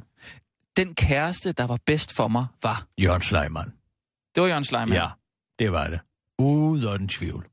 [0.77, 2.83] Den kæreste, der var bedst for mig, var...
[3.01, 3.73] Jørgen Sleiman.
[4.35, 4.93] Det var Jørgen Sleiman.
[4.97, 5.07] Ja,
[5.59, 5.99] det var det.
[6.39, 7.45] Uden tvivl.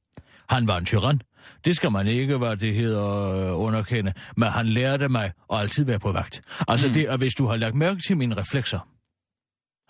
[0.49, 1.21] Han var en tyran.
[1.65, 4.13] Det skal man ikke, hvad det hedder, øh, underkende.
[4.37, 6.41] Men han lærte mig at altid være på vagt.
[6.69, 6.93] Altså mm.
[6.93, 8.79] det, og hvis du har lagt mærke til mine reflekser.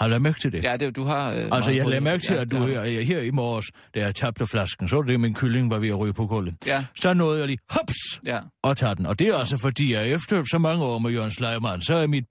[0.01, 0.65] Har du lagt mærke til det?
[0.65, 1.33] Ja, det, du har...
[1.33, 4.01] Øh, Altså, jeg lagde mærke til, ja, at du har her, her i morges, da
[4.01, 6.55] jeg tabte flasken, så det, min kylling var ved at ryge på gulvet.
[6.67, 8.41] Ja, Så nåede jeg lige, hops, ja.
[8.63, 9.07] og tage den.
[9.07, 12.07] Og det er altså fordi, jeg efter så mange år med Jørgen Sleiman, så er
[12.07, 12.25] mit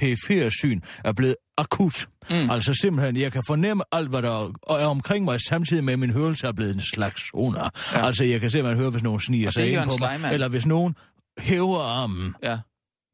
[0.00, 2.08] PFR-syn er blevet akut.
[2.30, 2.50] Mm.
[2.50, 6.10] Altså simpelthen, jeg kan fornemme alt, hvad der er omkring mig, samtidig med, at min
[6.10, 7.70] hørelse er blevet en slags sonar.
[7.92, 7.98] Ja.
[7.98, 8.06] Ja.
[8.06, 10.66] Altså, jeg kan simpelthen høre, hvis nogen sniger Og sig ind på mig, eller hvis
[10.66, 10.96] nogen
[11.38, 12.58] hæver armen, ja.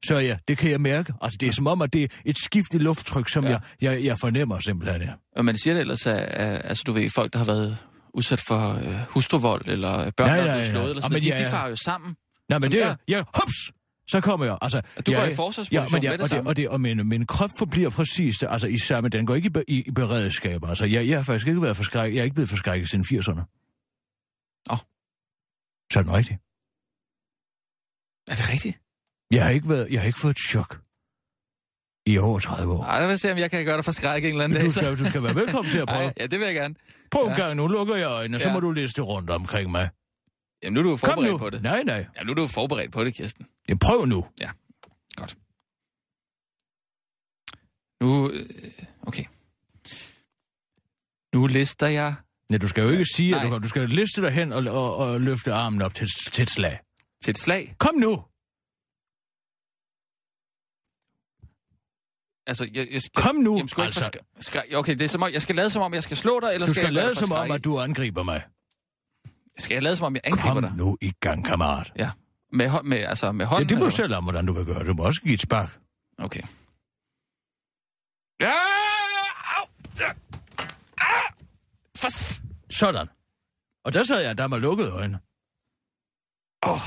[0.04, 1.12] så ja, det kan jeg mærke.
[1.22, 3.50] Altså, det er som om, at det er et skift i lufttryk, som Ja.
[3.50, 3.58] ja.
[3.80, 5.12] jeg, jeg, jeg fornemmer simpelthen, ja.
[5.36, 7.78] Og man siger det ellers, at, at altså, du ved, folk, der har været
[8.14, 11.22] udsat for øh, hustruvold, eller børn, Nej, der er blevet slået, eller Og sådan men
[11.22, 11.60] noget, de, ja, de ja.
[11.60, 12.16] farer jo sammen.
[12.48, 12.96] Nej, men det er- er...
[13.08, 13.70] Ja, hops!
[14.10, 14.58] Så kommer jeg.
[14.62, 16.68] Altså, Du går jeg, i forsvarsposition ja, men jeg, med det og det, og, det,
[16.68, 19.82] og min, min krop forbliver præcis, det, altså i samme, den går ikke i, i,
[19.86, 20.64] i beredskab.
[20.64, 23.40] Altså, jeg, jeg har faktisk ikke været forskrækket, jeg er ikke blevet forskrækket siden 80'erne.
[24.72, 24.78] Åh.
[25.92, 26.38] Så er den rigtig.
[28.30, 28.78] Er det rigtigt?
[29.30, 30.80] Jeg har ikke, været, jeg har ikke fået et chok
[32.06, 32.84] i over 30 år.
[32.84, 34.66] Ej, jeg vil se, om jeg kan gøre dig forskrækket en eller anden Men dag.
[34.66, 36.04] du så- skal, du skal være velkommen til at prøve.
[36.04, 36.74] Ej, ja, det vil jeg gerne.
[37.10, 37.36] Prøv en ja.
[37.36, 38.54] gang, nu lukker jeg øjnene, så Ja.
[38.54, 39.88] må du liste rundt omkring mig.
[40.62, 41.62] Jamen, nu er du jo forberedt på det.
[41.62, 42.06] Nej, nej.
[42.16, 43.46] Ja, nu er du jo forberedt på det, Kirsten.
[43.68, 44.26] Ja, prøv nu.
[45.16, 45.36] Godt.
[48.02, 48.48] Nu, øh,
[49.02, 49.24] okay.
[51.34, 52.14] Nu lister jeg...
[52.50, 53.44] Ja, du skal jo ikke sige, at Nej.
[53.44, 56.42] du, kan- du skal liste dig hen og, og, og løfte armen op til, til
[56.42, 56.80] et slag.
[57.24, 57.74] Til et slag.
[57.78, 58.24] Kom nu!
[62.46, 63.22] Altså, jeg, jeg skal...
[63.22, 63.56] Kom nu!
[63.56, 64.20] Jamen, skal altså, altså...
[64.40, 66.54] skal, okay, det er som om, jeg skal lade som om, jeg skal slå dig,
[66.54, 68.42] eller du skal, skal jeg lade som om, at du angriber mig.
[69.58, 70.72] Skal jeg lade som om, jeg angriber Kom dig?
[70.76, 71.92] nu i gang, kammerat.
[71.98, 72.10] Ja.
[72.52, 73.68] Med, hå- med, altså, med Det, hånden?
[73.68, 74.84] det må du selv om, hvordan du vil gøre.
[74.86, 75.78] Du må også give et spark.
[76.18, 76.42] Okay.
[78.40, 78.52] Ja!
[79.56, 79.66] Au!
[80.00, 80.08] Ja!
[80.98, 81.32] Ah!
[81.96, 82.08] For...
[82.72, 83.06] Sådan.
[83.84, 85.18] Og der sad jeg der med lukkede øjne.
[86.66, 86.80] Åh,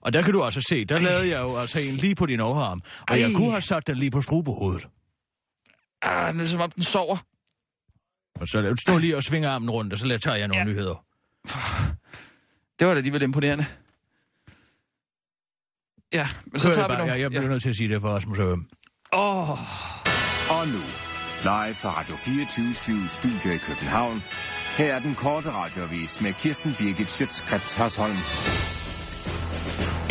[0.00, 2.40] Og der kan du altså se, der lavede jeg jo altså en lige på din
[2.40, 2.80] overarm.
[3.10, 3.36] Og jeg Ej.
[3.36, 4.88] kunne have sat den lige på strubehovedet.
[6.02, 7.16] ah, det er som om, den sover.
[8.40, 10.60] Og så lad- stå lige og svinge armen rundt, og så lad- tager jeg nogle
[10.62, 10.66] Ja.
[10.68, 10.72] ja.
[10.72, 11.04] nyheder.
[12.78, 13.66] Det var da alligevel imponerende.
[16.12, 17.12] Ja, men så Så tager vi bare, nogle...
[17.12, 18.66] jeg, jeg bliver nødt til at sige det for Rasmus Øhm.
[19.12, 19.50] Åh,
[20.50, 20.80] Og nu,
[21.42, 24.22] live fra Radio 24 Studio i København.
[24.76, 28.16] Her er den korte radiovis med Kirsten Birgit Schøtzgrads Hasholm.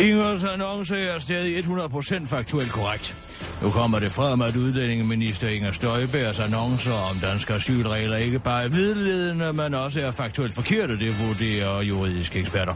[0.00, 3.16] Ingers annonce er stadig 100% faktuelt korrekt.
[3.64, 8.68] Nu kommer det frem, at udlændingeminister Inger Støjbergs annoncer om danske asylregler ikke bare er
[8.68, 12.74] vidledende, men også er faktuelt forkerte, det vurderer juridiske eksperter.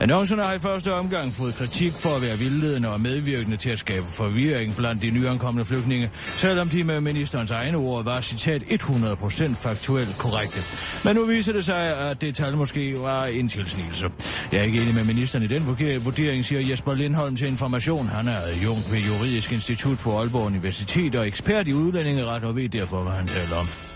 [0.00, 3.78] Annoncerne har i første omgang fået kritik for at være vildledende og medvirkende til at
[3.78, 9.54] skabe forvirring blandt de nyankomne flygtninge, selvom de med ministerens egne ord var citat 100%
[9.54, 10.60] faktuelt korrekte.
[11.04, 14.06] Men nu viser det sig, at det tal måske var en tilsnigelse.
[14.52, 18.08] Jeg er ikke enig med ministeren i den vurdering, siger Jesper Lindholm til Information.
[18.08, 22.68] Han er adjunkt ved Juridisk Institut for Aalborg Universitet og ekspert i udlændingeret og ved
[22.68, 23.89] derfor, hvad han taler om.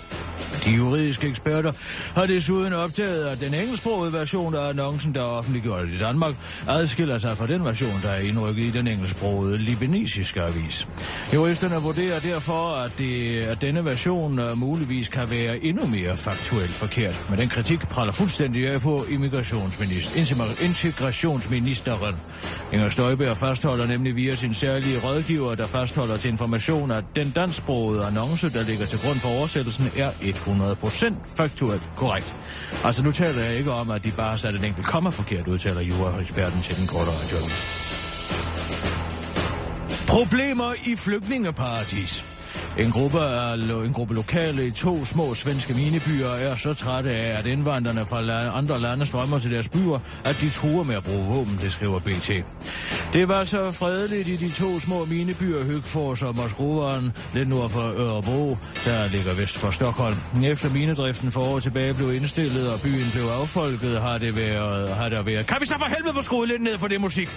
[0.64, 1.72] De juridiske eksperter
[2.14, 6.34] har desuden optaget, at den engelsksprogede version af annoncen, der er offentliggjort i Danmark,
[6.68, 10.88] adskiller sig fra den version, der er indrykket i den engelsksprogede libanesiske avis.
[11.34, 16.70] Juristerne vurderer derfor, at, det, at denne version øh, muligvis kan være endnu mere faktuelt
[16.70, 17.24] forkert.
[17.30, 20.16] Men den kritik praller fuldstændig af på immigrationsminister,
[20.62, 22.14] integrationsministeren.
[22.72, 28.04] Inger Støjberg fastholder nemlig via sin særlige rådgiver, der fastholder til information, at den dansksprogede
[28.04, 32.36] annonce, der ligger til grund for oversættelsen, er 100% faktuelt korrekt.
[32.84, 35.80] Altså nu taler jeg ikke om, at de bare satte en enkelt komma forkert, udtaler
[35.80, 37.90] juraeksperten til den korte radioavis.
[40.08, 42.33] Problemer i flygtningeparadis.
[42.78, 47.38] En gruppe, af, en gruppe lokale i to små svenske minebyer er så trætte af,
[47.38, 51.04] at indvandrerne fra lande, andre lande strømmer til deres byer, at de truer med at
[51.04, 52.30] bruge våben, det skriver BT.
[53.12, 57.80] Det var så fredeligt i de to små minebyer, Høgfors og Moskrovaren, lidt nord for
[57.80, 60.16] Ørebro, der ligger vest for Stockholm.
[60.44, 64.88] Efter minedriften for år tilbage blev indstillet, og byen blev affolket, har det været...
[64.88, 65.46] Har der været...
[65.46, 67.28] Kan vi så for helvede få skruet lidt ned for det musik?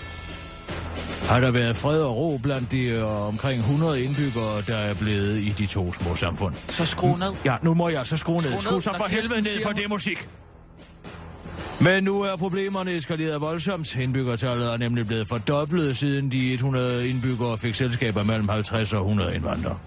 [1.27, 5.39] Har der været fred og ro blandt de øh, omkring 100 indbyggere, der er blevet
[5.39, 6.55] i de to små samfund.
[6.67, 7.31] Så skru ned.
[7.45, 8.49] Ja, nu må jeg så skrue ned.
[8.49, 10.27] Skru Skru ned, så når for helvede ned for det musik.
[11.79, 13.95] Men nu er problemerne eskaleret voldsomt.
[13.95, 19.35] Indbyggertallet er nemlig blevet fordoblet, siden de 100 indbyggere fik selskaber mellem 50 og 100
[19.35, 19.77] indvandrere.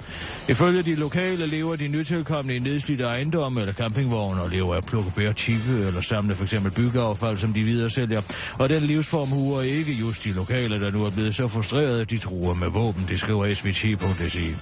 [0.49, 5.13] Ifølge de lokale lever de nytilkommende i nedslidte ejendomme eller campingvogne og lever af plukke
[5.17, 8.23] bær, tikke eller samle for eksempel byggeaffald, som de videre sælger.
[8.59, 12.11] Og den livsform huer ikke just de lokale, der nu er blevet så frustrerede, at
[12.11, 14.57] de truer med våben, det skriver svt.se.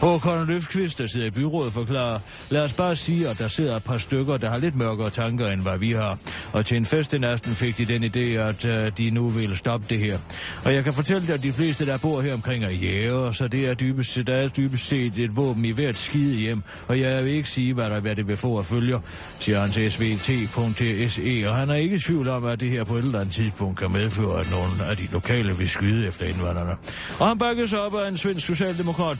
[0.00, 2.18] Håkon Løfqvist, der sidder i byrådet, forklarer,
[2.50, 5.48] lad os bare sige, at der sidder et par stykker, der har lidt mørkere tanker,
[5.48, 6.18] end hvad vi har.
[6.52, 9.56] Og til en fest den aften fik de den idé, at øh, de nu ville
[9.56, 10.18] stoppe det her.
[10.64, 13.48] Og jeg kan fortælle dig, at de fleste, der bor her omkring er jæger, så
[13.48, 16.62] det er dybest, set- der er dybest set et våben i hvert skide hjem.
[16.88, 18.98] Og jeg vil ikke sige, hvad, der, hvad det vil få at følge,
[19.38, 21.44] siger han til svt.se.
[21.48, 23.78] Og han er ikke i tvivl om, at det her på et eller andet tidspunkt
[23.78, 26.72] kan medføre, at nogle af de lokale vil skyde efter indvandrerne.
[27.18, 29.18] Og han bakkes op af en svensk socialdemokrat,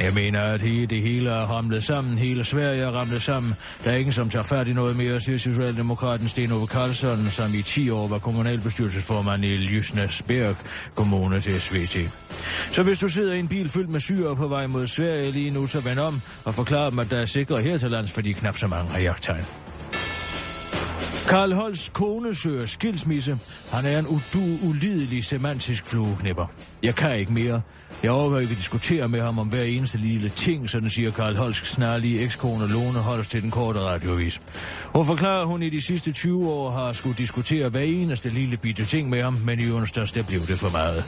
[0.00, 2.18] jeg mener, at he, det hele er ramlet sammen.
[2.18, 3.54] Hele Sverige er ramlet sammen.
[3.84, 7.54] Der er ingen, som tager fat i noget mere, siger Socialdemokraten Sten Ove Karlsson, som
[7.54, 10.56] i 10 år var kommunalbestyrelsesformand i Ljusnasberg
[10.94, 11.96] Kommune til SVT.
[12.72, 15.50] Så hvis du sidder i en bil fyldt med syre på vej mod Sverige lige
[15.50, 18.32] nu, så vend om og forklar dem, at der er sikre her til lands, fordi
[18.32, 19.44] knap så mange har jagttegn.
[21.28, 23.38] Karl Holsts kone søger skilsmisse.
[23.72, 26.46] Han er en udu, ulidelig semantisk flueknipper.
[26.82, 27.62] Jeg kan ikke mere.
[28.02, 31.36] Jeg overvejer ikke at diskutere med ham om hver eneste lille ting, sådan siger Karl
[31.36, 34.40] Holsk snarlige ekskone Lone Holst til den korte radiovis.
[34.84, 38.56] Hun forklarer, at hun i de sidste 20 år har skulle diskutere hver eneste lille
[38.56, 41.04] bitte ting med ham, men i onsdags der blev det for meget.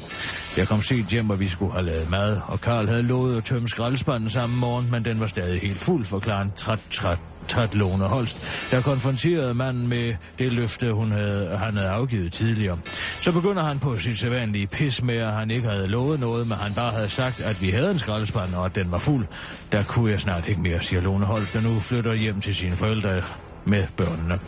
[0.56, 3.44] Jeg kom sent hjem, og vi skulle have lavet mad, og Karl havde lovet at
[3.44, 7.18] tømme skraldespanden samme morgen, men den var stadig helt fuld, forklarer en træt, træt
[7.50, 12.78] Træt Lone Holst, der konfronterede manden med det løfte, hun havde, han havde afgivet tidligere.
[13.20, 16.56] Så begynder han på sin sædvanlige pis med, at han ikke havde lovet noget, men
[16.56, 19.26] han bare havde sagt, at vi havde en skraldespand, og at den var fuld.
[19.72, 22.76] Der kunne jeg snart ikke mere, siger Lone Holst, der nu flytter hjem til sine
[22.76, 23.22] forældre
[23.70, 24.38] med børnene.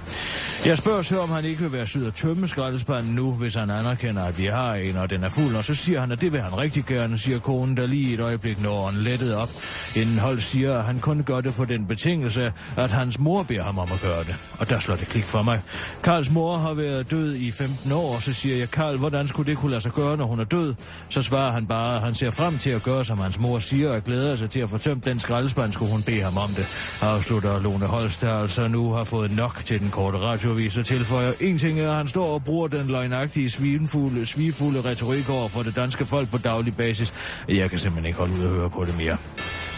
[0.66, 3.70] Jeg spørger så, om han ikke vil være sød at tømme skraldespanden nu, hvis han
[3.70, 5.56] anerkender, at vi har en, og den er fuld.
[5.56, 8.20] Og så siger han, at det vil han rigtig gerne, siger konen, der lige et
[8.20, 9.48] øjeblik når han lettet op.
[9.96, 13.62] Inden hold siger, at han kun gør det på den betingelse, at hans mor beder
[13.62, 14.36] ham om at gøre det.
[14.58, 15.60] Og der slår det klik for mig.
[16.04, 19.50] Karls mor har været død i 15 år, og så siger jeg, Karl, hvordan skulle
[19.50, 20.74] det kunne lade sig gøre, når hun er død?
[21.08, 23.90] Så svarer han bare, at han ser frem til at gøre, som hans mor siger,
[23.90, 26.66] og glæder sig til at få tømt den skraldespand, skulle hun bede ham om det.
[27.00, 31.32] Afslutter Lone Holst, der altså nu har fået nok til den korte radioavis og tilføjer,
[31.40, 35.62] en ting er, at han står og bruger den løgnagtige, svinfulde, svigfulde retorik over for
[35.62, 37.12] det danske folk på daglig basis.
[37.48, 39.16] Jeg kan simpelthen ikke holde ud at høre på det mere.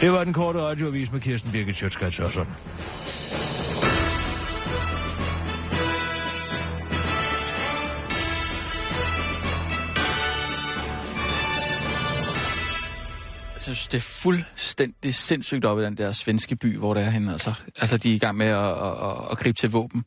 [0.00, 2.52] Det var den korte radioavis med Kirsten Birgit Sjøtskrets og sådan.
[13.64, 17.02] Altså, jeg synes, det er fuldstændig sindssygt op i den der svenske by, hvor det
[17.02, 17.32] er henne.
[17.32, 20.04] Altså, altså de er i gang med at, at, at, at gribe til våben.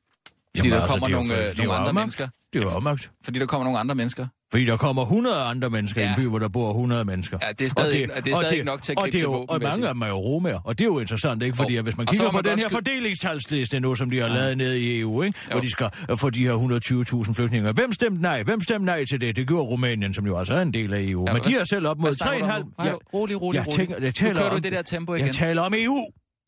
[0.57, 1.79] Fordi Jamen, der altså, kommer det er jo nogle, for- øh, det er jo nogle
[1.79, 2.27] andre mennesker.
[2.53, 3.11] Det var afmagt.
[3.25, 6.07] Fordi der kommer nogle andre mennesker Fordi der kommer 100 andre mennesker ja.
[6.07, 6.15] i Ja.
[6.15, 7.37] en by, hvor der bor 100 mennesker.
[7.41, 9.13] Ja, det er stadig ikke- det er og stadig ikke nok til at og det
[9.15, 10.99] er til jo- våben, Og mange af dem er jo romer, og det er jo
[10.99, 11.57] interessant, ikke?
[11.57, 11.77] Fordi Jo.
[11.79, 14.33] at hvis man Og kigger på den her skyde- fordelingstalsliste nu, som de har Ja.
[14.33, 15.39] lavet nede i EU, ikke?
[15.47, 15.51] Jo.
[15.53, 17.71] hvor de skal øh, få de her 120.000 flygtninge.
[17.71, 18.43] Hvem stemte nej?
[18.43, 19.35] Hvem stemte nej til det?
[19.35, 21.23] Det gjorde Rumænien, som jo også er en del af EU.
[21.27, 22.83] Ja, Men de hvad- er selv op mod Hvad snakker du om 3,5.
[22.83, 22.89] nu?
[22.89, 23.75] Ej, rolig, rolig, jeg rolig.
[23.75, 25.25] tænker, jeg nu taler kører du om i det der tempo igen.
[25.27, 25.97] Jeg taler om EU!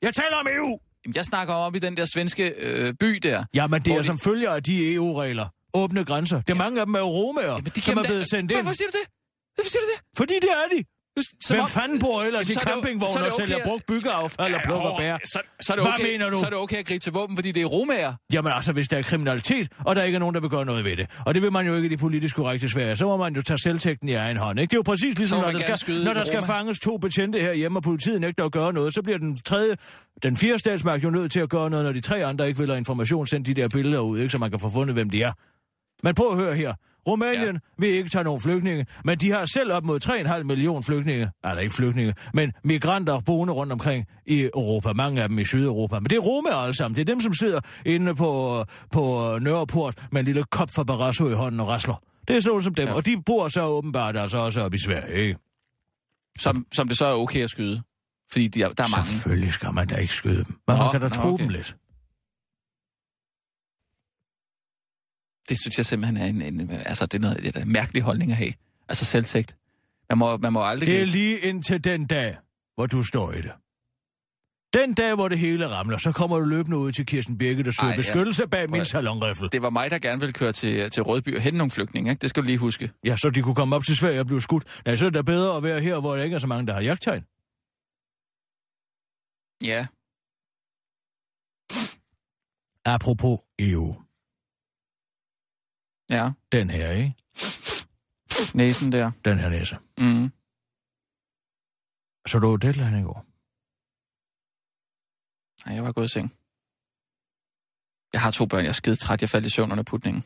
[0.02, 0.80] Jeg taler om EU!
[1.06, 3.46] Jamen, jeg snakker om op i den der svenske øh, by der.
[3.54, 5.48] Jamen, det er vi- som følger af de EU-regler.
[5.74, 6.42] Åbne grænser.
[6.42, 8.52] Det er mange af dem er jo romager, Jamen, de som er da- blevet sendt
[8.52, 8.62] ind.
[8.62, 9.08] Hvorfor siger du det?
[9.56, 10.00] Hvorfor siger du det?
[10.18, 10.84] Fordi det er de.
[11.20, 13.86] Nu- som Hvem fanden bor ellers i Så så campingvogne er og sælger okay- brugt
[13.86, 15.18] byggeaffald og plukker bær?
[15.26, 16.40] Så, så, er det Hvad okay, mener du?
[16.40, 18.14] Så er det okay at gribe til våben, fordi det er romager.
[18.34, 20.84] Jamen altså, hvis der er kriminalitet, og der ikke er nogen, der vil gøre noget
[20.86, 21.08] ved det.
[21.26, 22.96] Og det vil man jo ikke i de politisk korrekte Sverige.
[22.96, 24.60] Så må man jo tage selvtægten i egen hånd.
[24.60, 24.70] Ikke?
[24.70, 27.40] Det er jo præcis Så ligesom, når der, skal, når der skal fanges to betjente
[27.40, 28.94] her hjemme, og politiet nægter at gøre noget.
[28.94, 29.76] Så bliver den tredje,
[30.24, 32.68] den fjerde statsmagt jo nødt til at gøre noget, når de tre andre ikke vil
[32.70, 34.30] have information, sendt de der billeder ud, ikke?
[34.30, 35.32] så man kan få fundet, hvem de er.
[36.04, 36.74] Men prøv at høre her.
[37.08, 37.60] Rumænien ja.
[37.78, 41.62] vil ikke tage nogen flygtninge, men de har selv op mod 3,5 millioner flygtninge, altså
[41.62, 46.00] ikke flygtninge, men migranter boende rundt omkring i Europa, mange af dem i Sydeuropa.
[46.00, 46.96] Men det er romer alle sammen.
[46.96, 51.30] Det er dem, som sidder inde på, på Nørreport med en lille kop for Barrasso
[51.30, 52.04] i hånden og rasler.
[52.28, 52.94] Det er sådan som dem, ja.
[52.94, 55.40] Og de bor så åbenbart altså også oppe i Sverige, ikke?
[56.40, 57.82] Som, som det så er okay at skyde.
[58.32, 59.12] Fordi de er, der er mange.
[59.12, 61.44] Selvfølgelig skal man da ikke skyde dem, men Nå, man kan da tro okay.
[61.44, 61.76] dem lidt.
[65.50, 68.02] Det synes jeg simpelthen er en, en altså det er, noget, det er en mærkelig
[68.02, 68.54] holdning at have.
[68.90, 69.56] Altså selvtægt.
[70.10, 70.88] Man må, man må aldrig...
[70.88, 72.38] Det er lige indtil den dag,
[72.76, 73.52] hvor du står i det.
[74.74, 77.72] Den dag, hvor det hele ramler, så kommer du løbende ud til Kirsten Birke, der
[77.72, 77.98] søger Ej, ja.
[77.98, 79.52] beskyttelse bag min salonriffel.
[79.52, 82.22] Det var mig, der gerne ville køre til, til Rødby og hente nogle flygtninge, ikke?
[82.22, 82.92] Det skal du lige huske.
[83.06, 84.82] Ja, så de kunne komme op til Sverige og blive skudt.
[84.86, 86.68] Nej, så er det da bedre at være her, hvor der ikke er så mange,
[86.68, 87.24] der har jagttegn.
[89.64, 89.88] Ja.
[92.86, 94.09] Apropos EU.
[96.10, 96.32] Ja.
[96.52, 97.16] Den her, ikke?
[98.58, 99.12] Næsen der.
[99.26, 99.76] Den her næse.
[99.98, 100.32] Mm.
[102.28, 103.26] Så du deadline i går?
[105.66, 106.30] Nej, jeg var gået i seng.
[108.14, 109.22] Jeg har to børn, jeg er skide træt.
[109.22, 110.24] Jeg faldt i søvn under putningen.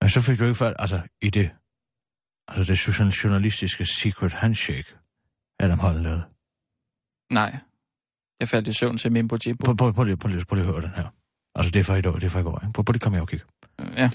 [0.00, 1.50] Men så fik du ikke fat, altså i det,
[2.48, 4.88] altså det journalistiske secret handshake,
[5.58, 6.24] Adam Holm lavede.
[7.30, 7.56] Nej.
[8.40, 9.36] Jeg faldt i søvn til Jimbo.
[9.36, 11.19] Prøv, lige, prøv lige at høre den her.
[11.54, 12.72] Altså det er fra i dag, det er fra i går, ikke?
[12.72, 13.44] Prøv, prøv lige komme her og kigge.
[13.96, 14.10] Ja.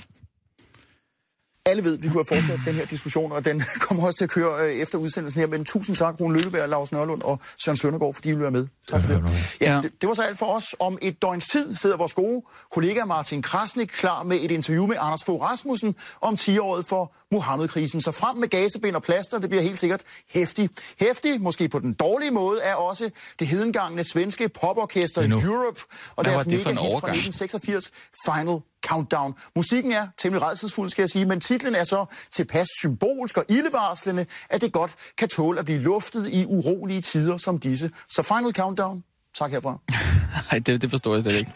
[1.68, 4.24] Alle ved, at vi kunne have fortsat den her diskussion, og den kommer også til
[4.24, 5.48] at køre øh, efter udsendelsen her.
[5.48, 8.68] Men tusind tak, Rune Lykkeberg, Lars Nørlund og Søren Søndergaard, fordi I vil være med.
[8.88, 9.24] Tak for det.
[9.62, 10.76] Ja, det, det var så alt for os.
[10.80, 14.96] Om et døgns tid sidder vores gode kollega Martin Krasnik klar med et interview med
[15.00, 18.02] Anders Fogh Rasmussen om 10-året for Mohammed-krisen.
[18.02, 20.02] Så frem med gasebind og plaster, det bliver helt sikkert
[20.34, 20.70] hæftig.
[21.00, 25.26] Hæftig, måske på den dårlige måde, er også det hedengangne svenske poporkester er.
[25.26, 25.82] Europe
[26.16, 27.12] og Hvad deres mega hit fra overgang?
[27.12, 27.92] 1986,
[28.26, 29.34] Final Countdown.
[29.56, 34.26] Musikken er temmelig redselsfuld, skal jeg sige, men titlen er så tilpas symbolsk og ildevarslende,
[34.50, 37.92] at det godt kan tåle at blive luftet i urolige tider som disse.
[38.10, 39.04] Så Final Countdown,
[39.38, 39.80] tak herfra.
[40.52, 41.52] Nej, det, det forstår jeg slet ikke.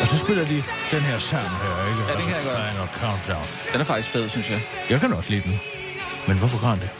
[0.00, 2.02] Og så spiller de den her sang her, ikke?
[2.08, 2.60] Ja, det kan jeg Altså, godt.
[2.70, 3.46] Final Countdown.
[3.72, 4.60] Den er faktisk fed, synes jeg.
[4.90, 5.60] Jeg kan også lide den.
[6.28, 6.90] Men hvorfor kan han det?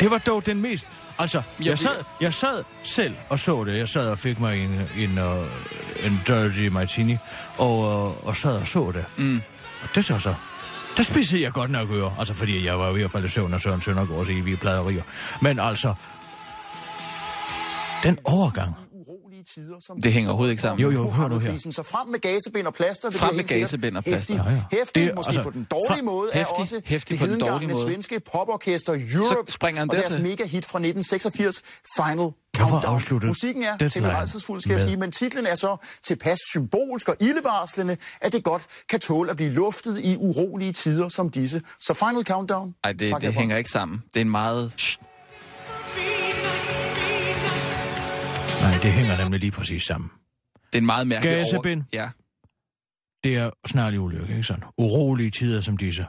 [0.00, 0.86] Det var dog den mest...
[1.22, 3.78] Altså, jeg, sad, jeg sad selv og så det.
[3.78, 7.16] Jeg sad og fik mig en, en, uh, en dirty martini,
[7.58, 9.04] og, uh, og sad og så det.
[9.16, 9.42] Mm.
[9.82, 10.34] Og det så så...
[10.96, 12.14] Der spidser jeg godt nok øre.
[12.18, 15.02] Altså, fordi jeg var jo i hvert fald i søvn og Søren Søndergaards evige pladerier.
[15.40, 15.94] Men altså...
[18.02, 18.81] Den overgang.
[19.54, 20.82] Tider som Det hænger overhovedet ikke sammen.
[20.82, 21.58] Jo, jo, hør nu her.
[21.72, 23.10] Så frem med gasebind og plaster.
[23.10, 24.34] Det Frem med gasebind og plaster.
[24.34, 24.78] Hæftig, Ja, ja.
[24.78, 27.40] hæftig Det måske altså, på den dårlige måde, hæftig- er også hæftig det på den
[27.40, 27.86] dårlige måde.
[27.86, 30.22] svenske poporkester Europe springer han og deres dertil.
[30.24, 31.62] mega hit fra 1986,
[31.96, 32.32] Final Hvorfor
[32.70, 32.94] Countdown.
[32.94, 37.08] afslutte Musikken er Deadline temmelig redselsfuld, skal jeg sige, men titlen er så tilpas symbolsk
[37.08, 41.62] og ildevarslende, at det godt kan tåle at blive luftet i urolige tider som disse.
[41.80, 44.02] Så Final Countdown, Nej, det, tak det hænger ikke sammen.
[44.14, 44.72] Det er en meget...
[48.62, 50.10] Nej, det hænger nemlig lige præcis sammen.
[50.66, 51.84] Det er en meget mærkelig Gasebind.
[51.92, 52.10] Ja.
[53.24, 54.64] Det er snarlig ulykke, ikke sådan?
[54.78, 56.06] Urolige tider som disse.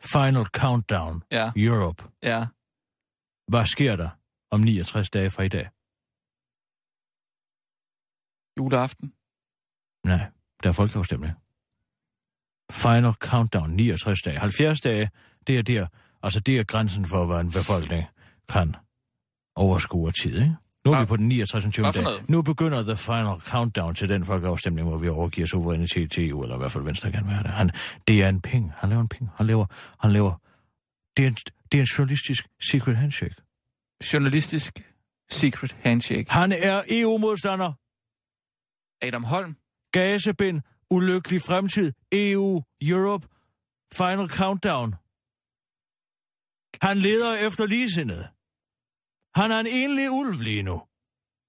[0.00, 1.22] Final Countdown.
[1.32, 1.52] Ja.
[1.56, 2.04] Europe.
[2.22, 2.46] Ja.
[3.48, 4.08] Hvad sker der
[4.50, 5.68] om 69 dage fra i dag?
[8.58, 9.12] Juleaften.
[10.04, 10.30] Nej,
[10.62, 11.32] der er folkeafstemning.
[12.72, 14.38] Final Countdown, 69 dage.
[14.38, 15.10] 70 dage,
[15.46, 15.86] det er der,
[16.22, 18.04] altså det er grænsen for, hvad en befolkning
[18.48, 18.74] kan
[19.56, 20.56] overskue tid, ikke?
[20.86, 21.76] Nu er vi på den 69.
[21.76, 22.02] hvad for dag.
[22.02, 22.28] noget?
[22.28, 26.54] Nu begynder the final countdown til den folkeafstemning, hvor vi overgiver suverænitet til EU, eller
[26.54, 27.50] i hvert fald Venstre kan være det.
[27.50, 27.70] Han,
[28.08, 28.72] det er en ping.
[28.76, 29.30] Han laver en ping.
[29.36, 29.66] Han laver,
[30.00, 30.34] han laver,
[31.16, 31.36] det er en,
[31.72, 33.34] det er en journalistisk secret handshake.
[34.12, 34.72] Journalistisk
[35.30, 36.26] secret handshake.
[36.30, 37.72] Han er EU-modstander.
[39.06, 39.56] Adam Holm.
[39.92, 43.28] Gasebind, ulykkelig fremtid, EU, Europe,
[43.94, 44.94] Final Countdown.
[46.82, 48.28] Han leder efter ligesindede.
[49.36, 50.82] Han er en enlig ulv lige nu.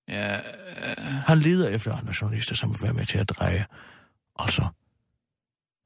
[0.07, 0.97] Ja, øh,
[1.27, 3.65] Han leder efter andre journalister, som vil være med til at dreje,
[4.35, 4.67] og så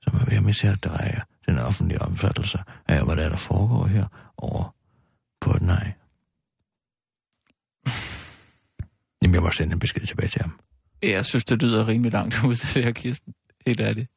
[0.01, 3.35] som vil være med til at dreje den offentlige opfattelse af, hvad der, er, der
[3.37, 4.75] foregår her over
[5.41, 5.93] på et nej.
[9.21, 10.59] Jamen, jeg må sende en besked tilbage til ham.
[11.01, 13.33] jeg synes, det lyder rimelig langt ud til det her, Kirsten.
[13.67, 14.09] Helt ærligt.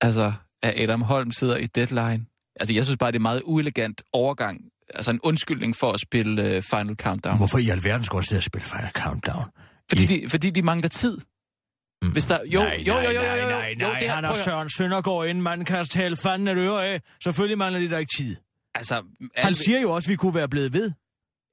[0.00, 2.26] Altså, at Adam Holm sidder i deadline.
[2.56, 4.70] Altså, jeg synes bare, det er meget uelegant overgang.
[4.94, 7.36] Altså, en undskyldning for at spille uh, Final Countdown.
[7.36, 9.44] Hvorfor i alverden skal du sidde og spille Final Countdown?
[9.88, 11.18] Fordi de, fordi de mangler tid.
[12.12, 14.14] Hvis der, jo, nej, jo, jo, jo, jo, nej, jo, nej, jo, nej, det her-
[14.14, 17.00] han at- Søren Søndergaard inden man kan tale fanden et øre af.
[17.24, 18.36] Selvfølgelig mangler de der ikke tid.
[18.74, 20.92] Altså, Han alle, siger jo også, at vi kunne være blevet ved.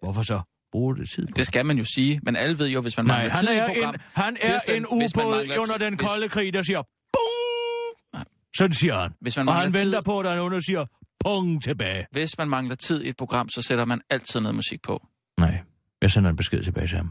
[0.01, 0.41] Hvorfor så?
[0.71, 1.31] Bruge det tid på.
[1.35, 3.53] det skal man jo sige, men alle ved jo, hvis man Nej, mangler han tid
[3.53, 3.93] i er, et program...
[3.95, 6.81] en, han er Kirsten, en ubåd under den kolde krig, der siger
[7.13, 8.25] bung!
[8.57, 9.11] Sådan siger han.
[9.21, 10.85] Hvis man Og han tid- venter på, at der er nogen, der siger
[11.23, 12.05] pung tilbage.
[12.11, 15.07] Hvis man mangler tid i et program, så sætter man altid noget musik på.
[15.39, 15.59] Nej,
[16.01, 17.09] jeg sender en besked tilbage til ham.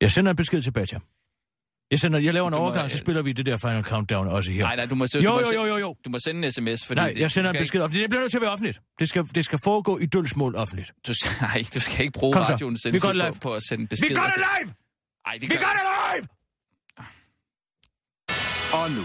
[0.00, 1.02] Jeg sender en besked tilbage til ham.
[1.90, 3.84] Jeg, sender, jeg laver en Du må, overgang, så øh, spiller vi det der Final
[3.84, 4.62] Countdown også her.
[4.62, 5.96] Nej, nej, du må, jo, du må, jo, jo, jo, jo.
[6.04, 7.00] Du må sende en sms, fordi...
[7.00, 8.02] Nej, det- jeg sender en besked offentligt.
[8.02, 8.80] Det bliver nødt til at være offentligt.
[8.98, 10.88] Det skal, det skal foregå i dølsmål offentligt.
[10.88, 11.12] Ikke, du,
[11.46, 12.52] nej, du skal ikke bruge Kom så.
[12.52, 13.34] radioen Vi gør det på, live.
[13.40, 14.14] på at sende Vi beskeder.
[14.14, 14.74] gør det live!
[15.26, 15.84] Ej, det Vi gør, gør det
[16.16, 16.28] live!
[18.78, 19.04] Og nu,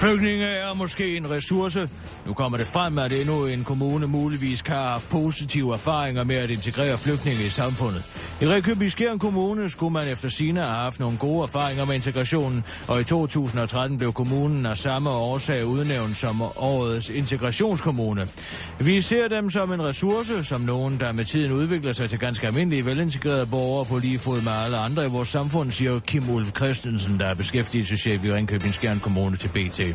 [0.00, 1.88] Flygtninge er måske en ressource.
[2.26, 6.36] Nu kommer det frem, at endnu en kommune muligvis kan have haft positive erfaringer med
[6.36, 8.02] at integrere flygtninge i samfundet.
[8.40, 12.64] I Ringkøbing Skjern Kommune skulle man efter sine have haft nogle gode erfaringer med integrationen,
[12.88, 18.28] og i 2013 blev kommunen af samme årsag udnævnt som årets integrationskommune.
[18.78, 22.46] Vi ser dem som en ressource, som nogen, der med tiden udvikler sig til ganske
[22.46, 26.50] almindelige, velintegrerede borgere på lige fod med alle andre i vores samfund, siger Kim Ulf
[26.56, 29.89] Christensen, der er beskæftigelseschef i Ringkøbing Skjern Kommune til BT.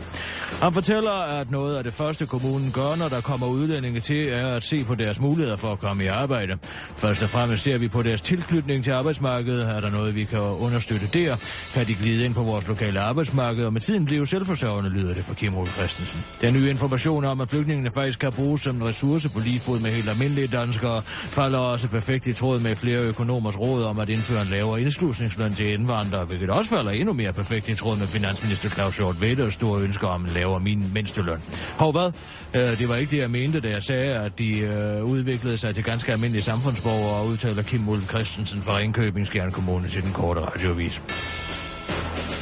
[0.62, 4.47] Han fortæller, at noget af det første kommunen gør, når der kommer udlændinge til, er
[4.47, 6.58] at se på deres muligheder for at komme i arbejde.
[6.97, 9.69] Først og fremmest ser vi på deres tilknytning til arbejdsmarkedet.
[9.69, 11.36] Er der noget, vi kan understøtte der?
[11.73, 15.25] Kan de glide ind på vores lokale arbejdsmarked, og med tiden blive selvforsørgende, lyder det
[15.25, 16.23] fra Kim Ole Christensen.
[16.41, 19.79] Den nye information om, at flygtningene faktisk kan bruges som en ressource på lige fod
[19.79, 24.10] med helt almindelige danskere, falder også perfekt i tråd med flere økonomers råd om at
[24.10, 28.08] indføre en lavere indslusningsløn til indvandrere, hvilket også falder endnu mere perfekt i tråd med
[28.08, 31.41] finansminister Claus Hjort Vedder store ønsker om en lavere min mindsteløn.
[31.77, 32.11] Hov hvad?
[32.53, 35.75] Øh, det var ikke det, jeg mente, da jeg sagde, at de øh, udviklede sig
[35.75, 40.11] til ganske almindelige samfundsborgere, og udtaler Kim Ulf Christensen fra Ringkøbing Skjern Kommune til den
[40.11, 41.01] korte radioavis.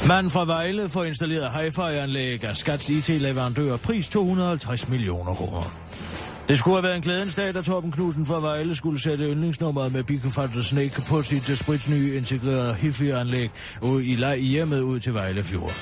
[0.08, 3.76] Manden fra Vejle får installeret hi-fi-anlæg af Skats IT-leverandør.
[3.76, 5.83] Pris 250 millioner kroner.
[6.48, 9.92] Det skulle have været en glædens dag, da Torben Knudsen fra Vejle skulle sætte yndlingsnummeret
[9.92, 13.50] med Big Fat Snake på sit øh, sprits nye integrerede hifi-anlæg
[13.82, 15.72] i, leg i hjemmet ud til Vejle Fjord.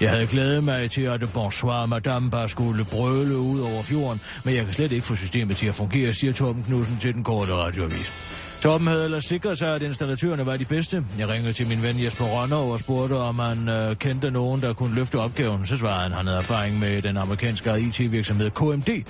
[0.00, 4.54] Jeg havde glædet mig til, at Bonsoir Madame bare skulle brøle ud over fjorden, men
[4.54, 7.52] jeg kan slet ikke få systemet til at fungere, siger Torben Knudsen til den korte
[7.54, 8.12] radioavis.
[8.60, 11.04] Torben havde ellers sikret sig, at installatørerne var de bedste.
[11.18, 14.72] Jeg ringede til min ven Jesper Rønner og spurgte, om han øh, kendte nogen, der
[14.72, 15.66] kunne løfte opgaven.
[15.66, 19.04] Så svarede han, at han havde erfaring med den amerikanske IT-virksomhed KMD.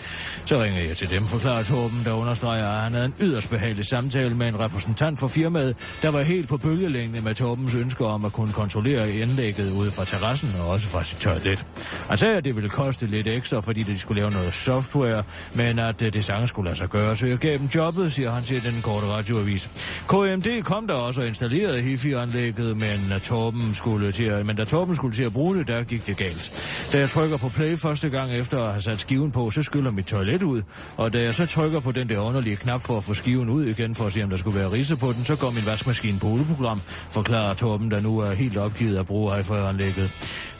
[0.45, 3.85] Så ringede jeg til dem, forklarede Torben, der understreger, at han havde en yderst behagelig
[3.85, 8.25] samtale med en repræsentant for firmaet, der var helt på bølgelængde med Torbens ønsker om
[8.25, 11.67] at kunne kontrollere indlægget ude fra terrassen og også fra sit toilet.
[12.09, 15.23] Han sagde, at det ville koste lidt ekstra, fordi de skulle lave noget software,
[15.55, 18.31] men at øh, det sagtens skulle lade sig gøre, så jeg gav dem jobbet, siger
[18.31, 19.71] han til den korte radio radioavis.
[20.09, 24.65] KMD kom der også og installerede HIFI-anlægget, men, at Torben skulle til at, men da
[24.65, 26.53] Torben skulle til at bruge det, der gik det galt.
[26.93, 29.91] Da jeg trykker på play første gang efter at have sat skiven på, så skyller
[29.91, 30.63] mit toilet ud,
[30.97, 33.65] og da jeg så trykker på den der underlige knap for at få skiven ud
[33.67, 36.19] igen, for at se om der skulle være risse på den, så går min vaskemaskine
[36.19, 40.11] på program, forklarer Torben, der nu er helt opgivet at bruge HIFI-anlægget.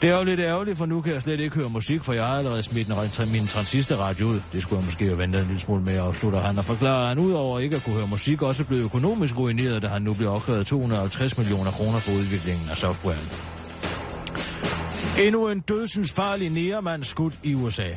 [0.01, 2.25] Det er jo lidt ærgerligt, for nu kan jeg slet ikke høre musik, for jeg
[2.25, 4.39] har allerede smidt en- min transistorradio ud.
[4.53, 7.07] Det skulle jeg måske have ventet en lille smule med, afslutter han og forklarer, at
[7.07, 10.31] han udover ikke at kunne høre musik, også blev økonomisk ruineret, da han nu bliver
[10.31, 13.29] opkrævet 250 millioner kroner for udviklingen af softwaren.
[15.19, 17.87] Endnu en dødsensfarlig nærmand skudt i USA.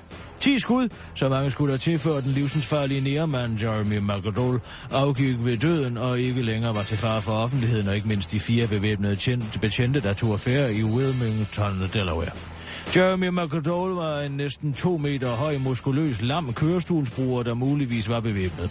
[0.41, 5.99] 10 skud, så mange skud der tilført den livsensfarlige nærmand Jeremy McAdol afgik ved døden
[5.99, 10.01] og ikke længere var til fare for offentligheden, og ikke mindst de fire bevæbnede betjente,
[10.01, 12.50] der tog affære i Wilmington, Delaware.
[12.97, 18.71] Jeremy McAdole var en næsten to meter høj, muskuløs, lam kørestolsbruger, der muligvis var bevæbnet.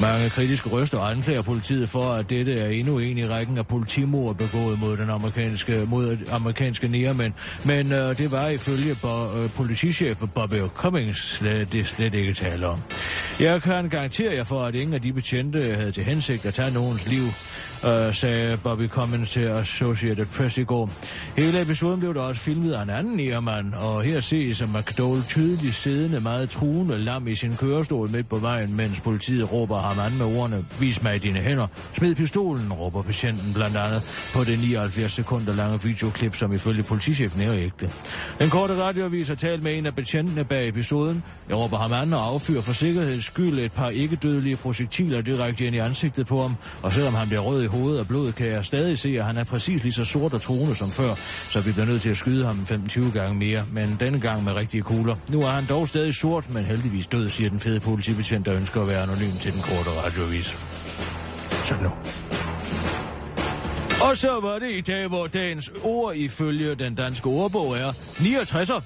[0.00, 4.36] Mange kritiske røster anklager politiet for, at dette er endnu en i rækken af politimord
[4.36, 7.32] begået mod den amerikanske, mod amerikanske nærmænd.
[7.64, 12.66] Men øh, det var ifølge bo, øh, politichef Bobby Cummings slet, det slet ikke tale
[12.66, 12.78] om.
[13.40, 16.74] Jeg kan garantere jer for, at ingen af de betjente havde til hensigt at tage
[16.74, 17.24] nogens liv,
[17.84, 20.90] øh, sagde Bobby Cummins til Associated Press i går.
[21.36, 25.22] Hele episoden blev der også filmet af en anden irmand, og her ses som McDowell
[25.28, 29.98] tydeligt siddende meget truende lam i sin kørestol midt på vejen, mens politiet råber ham
[29.98, 31.66] an med ordene, vis mig dine hænder.
[31.92, 37.40] Smid pistolen, råber patienten blandt andet på det 79 sekunder lange videoklip, som ifølge politichefen
[37.40, 37.90] er ægte.
[38.38, 41.22] Den korte radioavis har talt med en af betjentene bag episoden.
[41.48, 45.74] Jeg råber ham an og affyrer for sikkerheds skyld et par ikke-dødelige projektiler direkte ind
[45.74, 48.64] i ansigtet på ham, og selvom han bliver rød i hovedet og blod, kan jeg
[48.64, 51.14] stadig se, at han er præcis lige så sort og truende som før,
[51.50, 54.52] så vi bliver nødt til at skyde ham 25 gange mere, men denne gang med
[54.52, 55.16] rigtige kugler.
[55.30, 58.80] Nu er han dog stadig sort, men heldigvis død, siger den fede politibetjent, der ønsker
[58.80, 60.56] at være anonym til den korte radiovis.
[61.64, 61.90] Så nu.
[64.08, 68.80] Og så var det i dag, hvor dagens ord ifølge den danske ordbog er 69'er.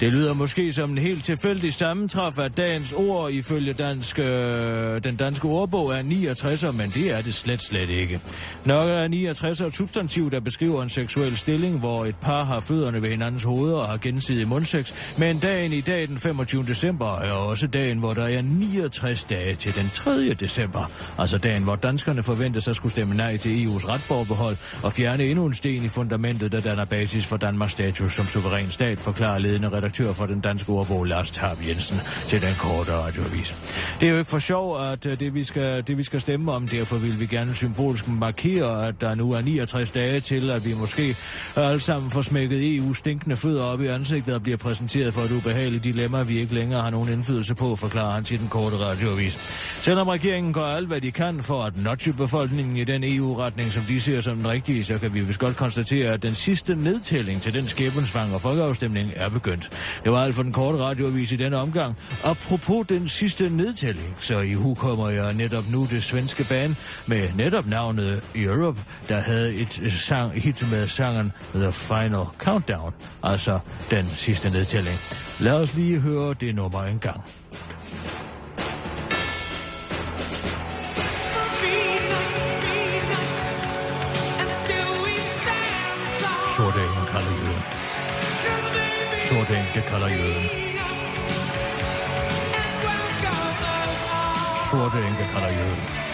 [0.00, 5.16] Det lyder måske som en helt tilfældig sammentræf af dagens ord ifølge dansk, øh, den
[5.16, 8.20] danske ordbog er 69, men det er det slet slet ikke.
[8.64, 13.02] Nok er 69 et substantiv, der beskriver en seksuel stilling, hvor et par har fødderne
[13.02, 16.64] ved hinandens hoveder og har gensidig mundsex, men dagen i dag, den 25.
[16.66, 20.34] december, er også dagen, hvor der er 69 dage til den 3.
[20.34, 20.90] december.
[21.18, 25.46] Altså dagen, hvor danskerne forventes at skulle stemme nej til EU's retborbehold og fjerne endnu
[25.46, 29.68] en sten i fundamentet, der danner basis for Danmarks status som suveræn stat, forklarer ledende
[29.68, 33.54] redaktør for den danske ordbog Lars Tarp Jensen til den korte radioavis.
[34.00, 36.52] Det er jo ikke for sjov, at øh, det vi, skal, det vi skal stemme
[36.52, 40.64] om, derfor vil vi gerne symbolisk markere, at der nu er 69 dage til, at
[40.64, 41.16] vi måske
[41.56, 45.30] alle sammen får smækket EU stinkende fødder op i ansigtet og bliver præsenteret for et
[45.30, 49.38] ubehageligt dilemma, vi ikke længere har nogen indflydelse på, forklarer han til den korte radioavis.
[49.82, 53.82] Selvom regeringen gør alt, hvad de kan for at nudge befolkningen i den EU-retning, som
[53.82, 57.42] de ser som den rigtige, så kan vi vist godt konstatere, at den sidste nedtælling
[57.42, 59.70] til den skæbensvang og folkeafstemning er begyndt.
[60.04, 61.96] Det var alt for den korte radioavis i denne omgang.
[62.24, 66.74] Apropos den sidste nedtælling, så i hu kommer jeg netop nu det svenske band
[67.06, 73.58] med netop navnet Europe, der havde et sang, hit med sangen The Final Countdown, altså
[73.90, 74.96] den sidste nedtælling.
[75.40, 77.20] Lad os lige høre det nummer en gang.
[86.56, 86.97] Sorte.
[89.28, 90.48] Sorte enke kalder jøden.
[94.70, 96.07] Sorte.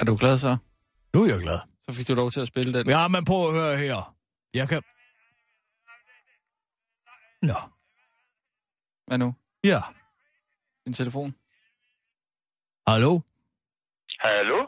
[0.00, 0.56] Er du glad så?
[1.14, 1.58] Nu er jeg glad.
[1.88, 2.88] Så fik du lov til at spille den.
[2.88, 4.14] Ja, men prøv at høre her.
[4.54, 4.82] Jeg kan...
[7.42, 7.54] Nå,
[9.06, 9.34] Hvad nu?
[9.64, 9.80] ja.
[10.84, 11.30] Din telefon?
[12.88, 13.20] Hallo?
[14.26, 14.58] Hallo?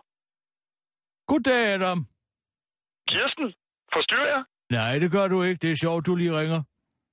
[1.27, 1.99] Goddag, Adam.
[3.09, 3.47] Kirsten?
[3.95, 4.43] Forstyrrer jeg?
[4.71, 5.59] Nej, det gør du ikke.
[5.63, 6.61] Det er sjovt, du lige ringer.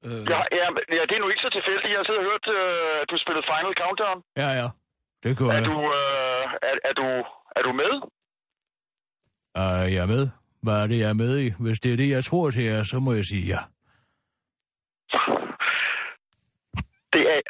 [0.06, 0.66] Øh, Ja, ja,
[0.98, 1.92] ja, det er nu ikke så tilfældigt.
[1.94, 4.18] Jeg har siddet og hørt, øh, at du spillede Final Countdown.
[4.44, 4.68] Ja, ja.
[5.24, 5.66] Det gør Er jeg.
[5.66, 7.08] du, øh, er, er du,
[7.56, 7.94] er du med?
[9.62, 10.30] Uh, jeg er med.
[10.64, 11.48] Hvad er det, jeg er med i?
[11.60, 13.62] Hvis det er det, jeg tror til jer, så må jeg sige ja.
[17.14, 17.42] Det er,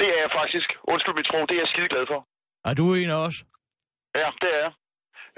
[0.00, 2.20] det er jeg faktisk, undskyld mit tro, det er jeg skide glad for.
[2.68, 3.36] Er du en af os?
[4.20, 4.72] Ja, det er jeg.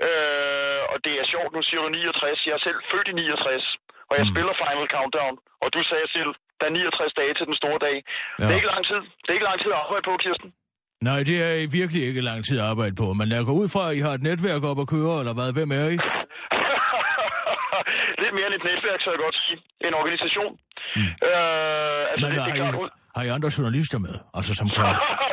[0.06, 2.46] Øh, og det er sjovt, nu siger du 69.
[2.46, 3.76] Jeg er selv født i 69,
[4.10, 4.32] og jeg mm.
[4.32, 5.34] spiller Final Countdown.
[5.62, 7.96] Og du sagde selv, der er 69 dage til den store dag.
[8.04, 8.44] Ja.
[8.44, 9.00] Det er ikke lang tid.
[9.22, 10.50] Det er ikke lang tid at arbejde på, Kirsten.
[11.02, 13.82] Nej, det er virkelig ikke lang tid at arbejde på, men jeg går ud fra,
[13.90, 15.48] at I har et netværk op at køre, eller hvad?
[15.58, 15.96] Hvem er I?
[18.22, 19.58] Lidt mere end et netværk, så jeg godt sige.
[19.88, 20.52] En organisation.
[20.98, 21.10] Mm.
[21.28, 24.14] Øh, altså, Men det, det, har, kan I, har I andre journalister med?
[24.38, 24.84] Altså som kan...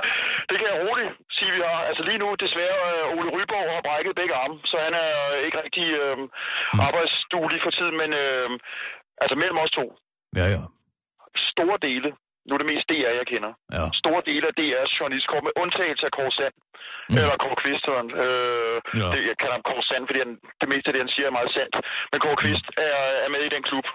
[0.49, 1.79] det kan jeg roligt sige, vi har.
[1.89, 5.39] Altså lige nu, desværre, øh, Ole Ryborg har brækket begge arme, så han er øh,
[5.45, 6.15] ikke rigtig øh,
[6.73, 6.79] Mm.
[6.87, 8.47] arbejdsduelig for tiden, men øh,
[9.23, 9.85] altså mellem os to,
[10.39, 10.61] Ja, ja.
[11.51, 12.09] store dele
[12.45, 13.51] Nu er det mest DR, jeg kender.
[13.77, 13.83] Ja.
[14.01, 16.55] Store dele af DR's journalistkår, med undtagelse af Kåre Sand.
[17.09, 17.17] Mm.
[17.19, 18.09] Eller Kåre Kvist, hedder han.
[18.25, 19.07] Øh, Ja.
[19.13, 20.31] det, jeg kalder ham Kåre Sand, fordi han,
[20.61, 21.75] det meste af det, han siger, er meget sandt.
[22.11, 23.85] Men Kåre Kvist er, er med i den klub.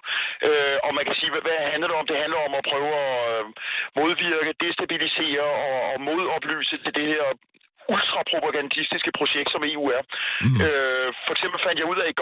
[0.48, 2.06] Øh, og man kan sige, hvad, hvad handler det om?
[2.10, 3.44] Det handler om at prøve at øh,
[3.98, 7.24] modvirke, destabilisere og, og modoplyse til det her
[7.94, 10.02] ultrapropagandistiske projekt, som EU er.
[10.44, 10.58] Mm.
[10.66, 12.18] Øh, for eksempel fandt jeg ud af i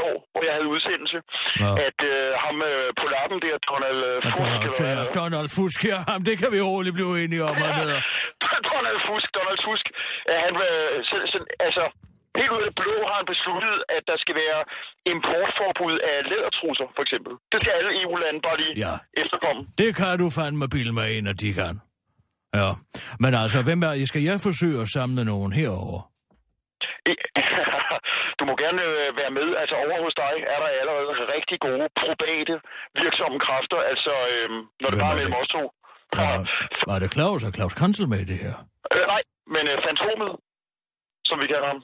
[5.48, 7.54] Donald Fusk her, ham, det kan vi roligt blive enige om.
[7.56, 8.00] Hedder.
[8.72, 9.86] Donald Fusk, Donald Tusk,
[10.32, 10.72] at han vil,
[11.08, 11.84] så, så, altså,
[12.38, 14.60] helt ud af det blå har han besluttet, at der skal være
[15.14, 17.32] importforbud af lædertrusser, for eksempel.
[17.52, 18.94] Det skal alle EU-lande bare lige Ja.
[19.22, 19.60] efterkomme.
[19.82, 21.74] Det kan du fandme bilde mig ind, at de kan.
[22.60, 22.70] Ja,
[23.22, 26.00] men altså, hvem er, skal jeg forsøge at samle nogen herover?
[28.38, 29.48] Du må gerne øh, være med.
[29.62, 32.16] Altså over hos dig er der allerede rigtig gode, virksomme
[33.58, 33.78] kræfter.
[33.92, 34.48] Altså, øh,
[34.80, 35.62] når det Hvem bare er mellem os to.
[36.20, 36.32] Var,
[36.90, 37.40] var det Claus?
[37.44, 38.54] Er Claus Kansel med i det her?
[38.94, 39.22] Øh, nej,
[39.54, 40.30] men øh, Fantomet,
[41.28, 41.80] som vi kalder ham.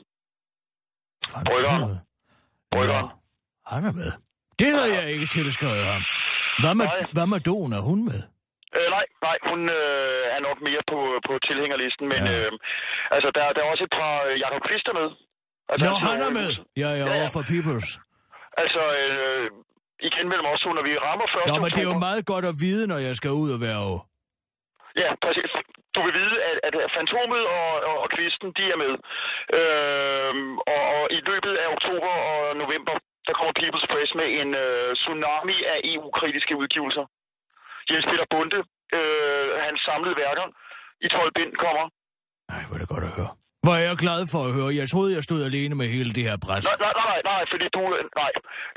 [1.33, 1.97] Fantomet?
[2.75, 3.09] Bryggeren.
[3.15, 4.11] Ja, han er med.
[4.61, 6.03] Det havde jeg ikke tilskrevet ham.
[6.63, 7.07] Hvad med, Nej.
[7.17, 7.71] hvad med Don?
[7.79, 8.21] Er hun med?
[8.77, 10.99] Øh, nej, nej, hun øh, er nok mere på,
[11.29, 12.33] på tilhængerlisten, men Ja.
[12.33, 12.45] ja.
[12.47, 12.53] øh,
[13.15, 15.09] altså, der, der er også et par øh, Jacob Christer med.
[15.71, 16.51] Altså, Nå, sidder han er i med.
[16.83, 17.27] Ja, ja, Ja, ja.
[17.37, 17.89] for Peoples.
[18.63, 19.47] Altså, øh,
[20.09, 21.49] igen mellem os to, når vi rammer 1.
[21.51, 23.79] Nå, men det er jo meget godt at vide, når jeg skal ud og være
[23.89, 24.01] over.
[25.03, 25.51] Ja, præcis.
[25.95, 28.93] Du vil vide, at, at Fantomet og, og, og Kvisten, de er med.
[29.59, 32.95] Øhm, og, og i løbet af oktober og november,
[33.27, 37.05] der kommer People's Press med en øh, tsunami af EU-kritiske udgivelser.
[37.91, 38.61] Jens Peter Bunde,
[38.99, 40.47] øh, hans samlede værker
[41.07, 41.85] i 12 bind kommer.
[42.53, 43.33] Nej, hvor er det godt at høre.
[43.65, 44.71] Hvor er jeg glad for at høre.
[44.81, 46.63] Jeg troede, jeg stod alene med hele det her pres.
[46.71, 47.83] Nej, nej, nej, nej, fordi du...
[48.23, 48.33] Nej.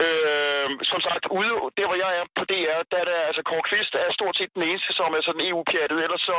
[0.05, 3.63] Øh, som sagt, ude der, hvor jeg er på DR, der er der, altså Kåre
[3.69, 5.97] Kvist er stort set den eneste, som er sådan EU-pjattet.
[6.05, 6.37] Ellers så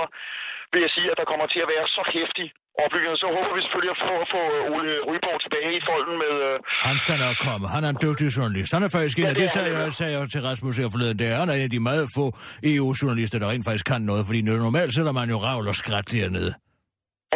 [0.72, 2.46] vil jeg sige, at der kommer til at være så hæftig
[2.84, 3.14] opbygning.
[3.24, 4.42] Så håber vi selvfølgelig at få, at få
[4.74, 6.32] Ole Ryborg tilbage i folden med...
[6.48, 6.54] Øh,
[6.88, 7.64] Han skal nok komme.
[7.76, 8.70] Han er en dygtig journalist.
[8.76, 9.98] Han er faktisk en Ja, af det det, sagde jeg, ja.
[10.00, 11.16] sagde jeg til Rasmus her forleden.
[11.20, 12.24] Det er han er en af de meget få
[12.72, 14.22] EU-journalister, der rent faktisk kan noget.
[14.28, 16.52] Fordi normalt sætter man jo ravl og skræt dernede.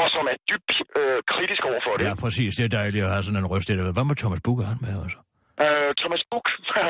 [0.00, 2.04] Og som er dybt øh, kritisk over for det.
[2.08, 2.50] Ja, præcis.
[2.58, 3.68] Det er dejligt at have sådan en røst.
[3.96, 5.18] Hvad med Thomas Bugge han med også?
[5.64, 6.48] Øh, Thomas Buch.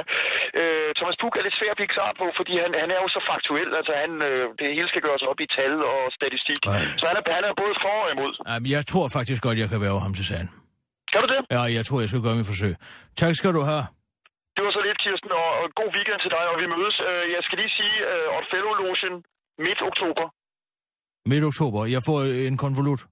[0.60, 3.08] øh, Thomas Buch er lidt svær at blive klar på, fordi han, han er jo
[3.16, 3.68] så faktuel.
[3.78, 6.60] Altså, han, øh, det hele skal gøres op i tal og statistik.
[6.66, 6.82] Ej.
[7.00, 8.32] Så han er, han er både for og imod.
[8.48, 10.48] Jamen, jeg tror faktisk godt, jeg kan være ham til sagen.
[11.12, 11.40] Kan du det?
[11.56, 12.74] Ja, jeg tror, jeg skal gøre mit forsøg.
[13.22, 13.84] Tak skal du have.
[14.56, 16.96] Det var så lidt, Kirsten, og, og god weekend til dig, og vi mødes.
[17.08, 19.14] Øh, jeg skal lige sige, øh, Otfellow-logen
[19.66, 20.26] midt oktober.
[21.30, 21.80] Midt oktober.
[21.96, 22.18] Jeg får
[22.50, 23.02] en konvolut.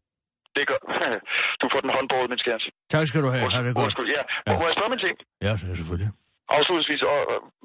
[0.57, 0.81] Det gør.
[1.61, 2.65] du får den håndbåret, min skærs.
[2.95, 3.51] Tak skal du have.
[3.55, 3.85] Ha' det godt.
[3.85, 4.23] Undskyld, ja.
[4.47, 4.59] Ja.
[4.61, 5.15] Må jeg spørge min ting?
[5.47, 6.11] Ja, det er selvfølgelig.
[6.57, 7.19] Afslutningsvis, og,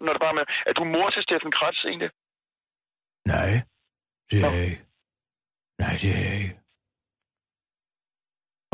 [0.05, 2.09] når det bare med, er du mor til Steffen Kratz egentlig?
[3.33, 3.49] Nej,
[4.29, 4.55] det er Nå.
[4.55, 4.81] jeg ikke.
[5.83, 6.55] Nej, det er jeg ikke.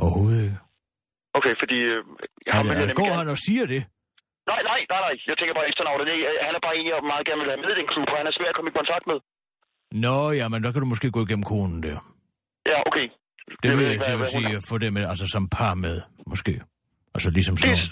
[0.03, 0.59] Overhovedet ikke.
[1.37, 1.77] Okay, fordi...
[1.91, 2.01] Øh,
[2.45, 3.81] jeg vil han, nemlig går han og siger det?
[4.51, 5.15] Nej, nej, nej, nej.
[5.29, 6.05] Jeg tænker bare efternavnet.
[6.47, 8.27] Han er bare en, jeg meget gerne vil have med i den klub, og han
[8.29, 9.17] er svær at komme i kontakt med.
[9.91, 12.13] Nå, ja, men der kan du måske gå igennem konen der.
[12.69, 13.07] Ja, okay.
[13.63, 16.01] Det ved vil jeg jeg, jeg vil sige, at få dem altså som par med,
[16.27, 16.61] måske.
[17.15, 17.91] Altså ligesom sådan nogle.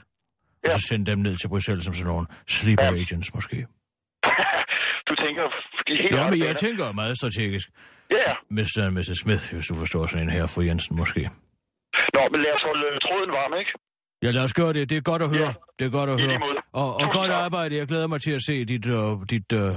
[0.63, 0.95] Og så Ja.
[0.95, 2.93] sende dem ned til Bruxelles som sådan nogle sleeper Ja.
[3.01, 3.55] agents, måske.
[5.09, 5.43] du tænker
[5.87, 7.69] helt Ja, men jeg tænker meget strategisk.
[8.11, 8.33] Ja, ja.
[8.49, 8.83] Mr.
[8.85, 9.17] og Mrs.
[9.23, 11.21] Smith, hvis du forstår sådan en her, fru Jensen, måske.
[12.13, 13.71] Nå, men lad os holde øh, tråden varm, ikke?
[14.23, 14.89] Ja, lad os gøre det.
[14.89, 15.47] Det er godt at høre.
[15.47, 15.53] Ja.
[15.79, 16.39] Det er godt at høre.
[16.73, 17.77] Og, og godt arbejde.
[17.77, 19.75] Jeg glæder mig til at se dit, uh, dit, uh,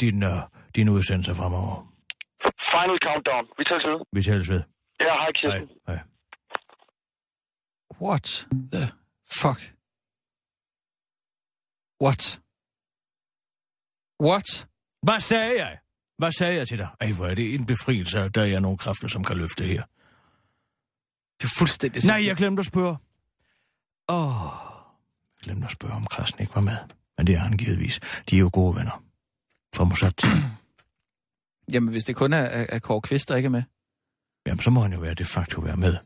[0.00, 0.30] din, uh,
[0.76, 1.76] din udsendelse fremover.
[2.74, 3.44] Final countdown.
[3.58, 4.00] Vi tager ved.
[4.12, 4.62] Vi tales ved.
[5.00, 5.32] Ja, hej Hej.
[5.32, 5.68] Kirsten.
[5.86, 5.98] Hej.
[8.00, 8.84] What the
[9.40, 9.60] fuck?
[12.02, 12.40] What?
[14.20, 14.68] What?
[15.02, 15.78] Hvad sagde jeg?
[16.18, 16.88] Hvad sagde jeg til dig?
[17.00, 19.82] Ej, hvor er det en befrielse, der er nogle kræfter, som kan løfte her.
[21.40, 22.96] Det er fuldstændig Nej, jeg glemte at spørge.
[24.08, 24.52] Åh, oh,
[25.36, 26.76] jeg glemte at spørge, om Krasnik var med.
[27.16, 28.00] Men det er han givetvis.
[28.30, 29.04] De er jo gode venner.
[29.76, 30.12] Fra Mossad.
[31.72, 33.62] Jamen, hvis det kun er, er, er Kåre Kvist, der ikke er med,
[34.46, 35.96] Jamen, så må han jo være de facto være med.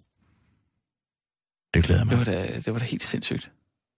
[1.75, 2.11] Det glæder mig.
[2.11, 3.53] det var da, det var da helt sindssygt.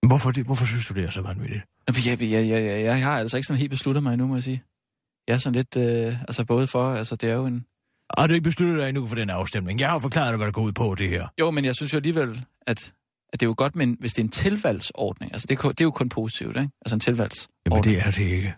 [0.06, 1.62] Hvorfor, det, hvorfor synes du, det er så vanvittigt?
[1.88, 4.34] Jamen, Jeg, jeg, jeg, jeg, jeg har altså ikke sådan helt besluttet mig endnu, må
[4.34, 4.62] jeg sige.
[5.28, 7.66] Jeg er sådan lidt, øh, altså både for, altså det er jo en...
[8.18, 9.80] Har du ikke besluttet dig endnu for den afstemning?
[9.80, 11.28] Jeg har jo forklaret dig, hvad der går ud på det her.
[11.40, 12.92] Jo, men jeg synes jo alligevel, at,
[13.32, 15.80] at det er jo godt, men hvis det er en tilvalgsordning, altså det, er det
[15.80, 16.70] er jo kun positivt, ikke?
[16.80, 17.50] Altså en tilvalgsordning.
[17.66, 18.54] Jamen, det er det ikke.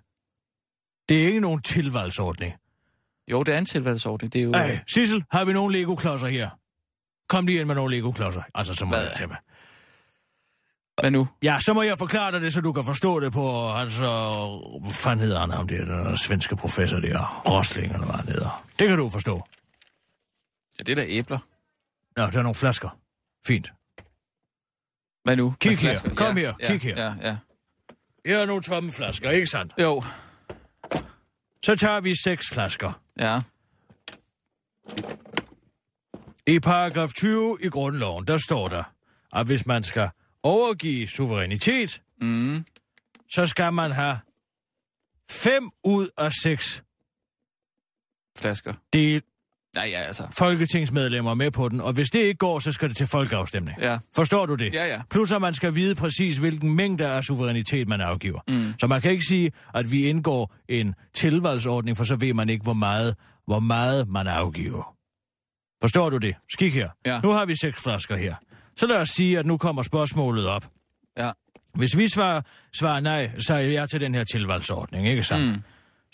[1.08, 2.54] Det er ikke nogen tilvalgsordning.
[3.30, 4.52] Jo, det er en tilvalgsordning, det er jo...
[4.52, 6.50] Ej, Sissel, har vi nogle Lego-klodser her?
[7.28, 8.42] Kom lige ind med nogle Lego-klodser.
[8.54, 9.02] Altså, så må Hvad?
[9.02, 9.36] jeg tage mig.
[11.00, 11.28] Hvad nu?
[11.42, 14.06] Ja, så må jeg forklare dig det, så du kan forstå det på, altså,
[14.82, 18.26] hvad fanden hedder han ham, det er den svenske professor der, Rosling, eller hvad han
[18.28, 18.64] hedder.
[18.78, 19.46] Det kan du forstå.
[20.78, 21.38] Ja, det er da æbler.
[22.16, 22.98] Nå, der er nogle flasker.
[23.46, 23.72] Fint.
[25.24, 25.54] Hvad nu?
[25.60, 26.14] Kig Med her.
[26.14, 26.54] Kom ja, her.
[26.60, 27.04] Ja, Kig her.
[27.04, 27.36] Ja, ja.
[28.26, 29.74] Her er nogle tomme flasker, ikke sandt?
[29.78, 30.02] Jo,
[31.64, 33.01] Så tager vi seks flasker.
[33.18, 33.40] Ja.
[36.46, 38.84] I paragraf 20 i grundloven, der står der,
[39.32, 40.10] at hvis man skal
[40.42, 42.66] overgive suverænitet, Mm.
[43.34, 44.18] så skal man have
[45.30, 46.82] fem ud af seks
[48.38, 48.74] Flasker.
[48.92, 49.22] del
[49.74, 50.22] Nej, ja, altså.
[50.38, 53.78] folketingsmedlemmer med på den, og hvis det ikke går, så skal det til folkeafstemning.
[53.80, 53.98] Ja.
[54.14, 54.74] Forstår du det?
[54.74, 55.02] Ja, ja.
[55.10, 58.40] Plus at man skal vide præcis, hvilken mængde af suverænitet man afgiver.
[58.48, 58.74] Mm.
[58.80, 62.62] Så man kan ikke sige, at vi indgår en tilvalgsordning, for så ved man ikke,
[62.62, 63.16] hvor meget,
[63.46, 64.96] hvor meget man afgiver.
[65.80, 66.34] Forstår du det?
[66.52, 66.88] Skik her.
[67.06, 67.20] Ja.
[67.20, 68.34] Nu har vi seks flasker her.
[68.76, 70.64] Så lad os sige, at nu kommer spørgsmålet op.
[71.18, 71.30] Ja.
[71.74, 72.40] Hvis vi svarer,
[72.72, 75.46] svarer nej, så er jeg til den her tilvalgsordning, ikke sandt?
[75.46, 75.62] Mm.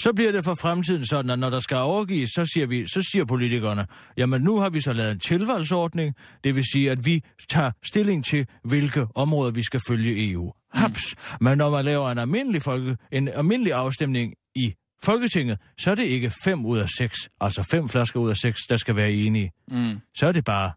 [0.01, 3.03] Så bliver det for fremtiden sådan, at når der skal overgives, så siger, vi, så
[3.13, 3.87] siger politikerne,
[4.17, 8.25] jamen nu har vi så lavet en tilvalgsordning, det vil sige, at vi tager stilling
[8.25, 10.53] til, hvilke områder vi skal følge EU.
[10.73, 11.15] Haps.
[11.41, 16.03] Men når man laver en almindelig, folke, en almindelig afstemning i Folketinget, så er det
[16.03, 19.53] ikke fem ud af seks, altså fem flasker ud af seks, der skal være enige.
[19.69, 20.01] Mm.
[20.15, 20.73] Så er det bare,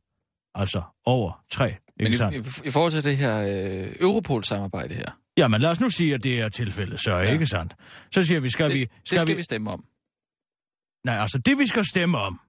[0.55, 1.76] altså over tre.
[1.97, 2.63] Men Ikke i, sandt?
[2.65, 5.11] i, i forhold til det her øh, Europol-samarbejde her,
[5.41, 7.31] Jamen lad os nu sige, at det er tilfældet, så er Ja.
[7.33, 7.75] ikke sandt.
[8.11, 8.79] Så siger vi, skal det, vi...
[8.79, 8.89] det
[9.19, 9.33] skal vi...
[9.33, 9.85] vi stemme om.
[11.05, 12.39] Nej, altså det vi skal stemme om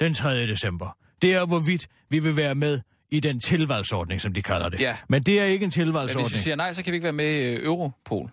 [0.00, 0.46] den 3.
[0.46, 2.80] december, det er hvorvidt vi vil være med
[3.10, 4.80] i den tilvalgsordning, som de kalder det.
[4.80, 4.96] Ja.
[5.08, 6.28] Men det er ikke en Men tilvalgsordning.
[6.28, 8.30] hvis vi siger nej, så kan vi ikke være med i øh, Europol.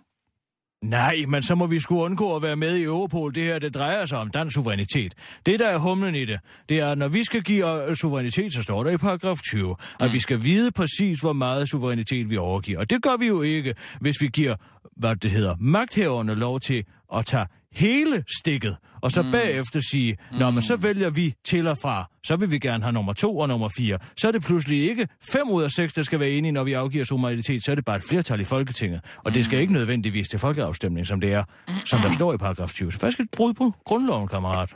[0.82, 3.34] Nej, men så må vi skulle undgå at være med i Europol.
[3.34, 5.14] Det her, det drejer sig om dansk suverænitet.
[5.46, 8.52] Det, der er humlen i det, det er, at når vi skal give øh, suverænitet,
[8.54, 10.12] så står der i paragraf 20, at Mm.
[10.12, 12.78] vi skal vide præcis, hvor meget suverænitet vi overgiver.
[12.78, 14.56] Og det gør vi jo ikke, hvis vi giver,
[14.96, 16.84] hvad det hedder, magthaverne lov til
[17.14, 19.30] at tage hele stikket, og så mm.
[19.30, 22.92] bagefter sige, Nå, men så vælger vi til og fra, så vil vi gerne have
[22.92, 23.98] nummer to og nummer fire.
[24.16, 26.72] Så er det pludselig ikke fem ud af seks, der skal være enige, når vi
[26.72, 29.00] afgiver suverænitet, så er det bare et flertal i Folketinget.
[29.16, 31.44] Og det skal ikke nødvendigvis til folkeafstemning, som det er,
[31.84, 32.92] som der står i paragraf 20.
[32.92, 34.74] Så faktisk et brud på grundloven, kammerat.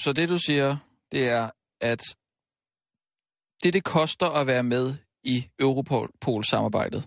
[0.00, 0.76] Så det, du siger,
[1.12, 2.00] det er, at
[3.62, 4.94] det, det koster at være med
[5.24, 7.04] i Europol-samarbejdet.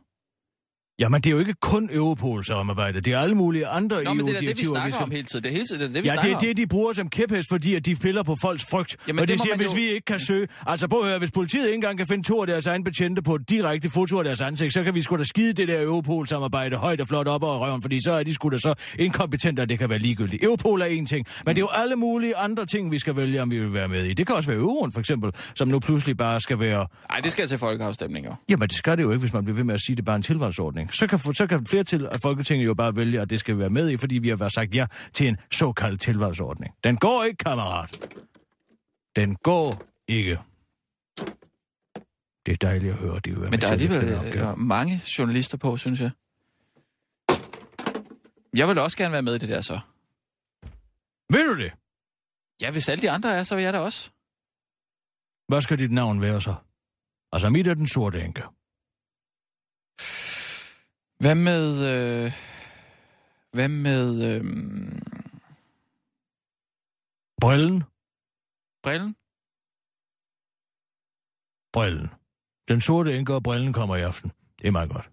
[0.99, 3.05] Jamen, det er jo ikke kun Europol-samarbejdet.
[3.05, 5.03] Det er alle mulige andre Nå, men det er da det, vi EU-direktiver, snakker skal...
[5.03, 5.43] om hele tiden.
[5.43, 7.09] Det er hele tiden det, er det vi Ja, det er det, de bruger som
[7.09, 8.97] kæphest, fordi at de piller på folks frygt.
[9.07, 10.47] Jamen, og det det siger, hvis jo- vi ikke kan søge...
[10.67, 13.21] Altså, prøv at høre, hvis politiet ikke engang kan finde to af deres egne betjente
[13.21, 15.81] på et direkte foto af deres ansigt, så kan vi sgu da skide det der
[15.83, 19.61] Europol-samarbejde højt og flot op over røven, fordi så er de sgu da så inkompetente,
[19.61, 20.43] at det kan være ligegyldigt.
[20.43, 23.41] Europol er en ting, men det er jo alle mulige andre ting, vi skal vælge,
[23.41, 24.13] om vi vil være med i.
[24.13, 26.87] Det kan også være euroen, for eksempel, som nu pludselig bare skal være...
[27.09, 28.35] Nej, det skal til folkeafstemninger.
[28.49, 30.15] Jamen, det skal det jo ikke, hvis man bliver ved med at sige, det bare
[30.15, 30.82] en tilvalgsordning.
[30.91, 33.69] Så kan, så kan flere til at Folketinget jo bare vælge, at det skal være
[33.69, 36.73] med i, fordi vi har været sagt ja til en såkaldt tilvalgsordning.
[36.83, 38.09] Den går ikke, kammerat.
[39.15, 40.39] Den går ikke.
[42.45, 44.03] Det er dejligt at høre, at de vil være Men der er alligevel
[44.37, 46.11] øh, mange journalister på, synes jeg.
[48.55, 49.79] Jeg vil også gerne være med i det der så.
[51.29, 51.71] Vil du det?
[52.61, 54.11] Ja, hvis alle de andre er, så vil jeg da også.
[55.47, 56.55] Hvad skal dit navn være så?
[57.31, 58.43] Altså, mit er den sorte enke.
[61.23, 61.65] Hvad med...
[61.91, 62.31] Øh...
[63.51, 64.07] Hvad med...
[64.29, 64.43] Øh...
[67.41, 67.83] Brillen?
[68.83, 69.15] Brillen?
[71.73, 72.09] Brillen.
[72.67, 74.31] Den sorte enke og brillen kommer i aften.
[74.59, 75.09] Det er meget godt.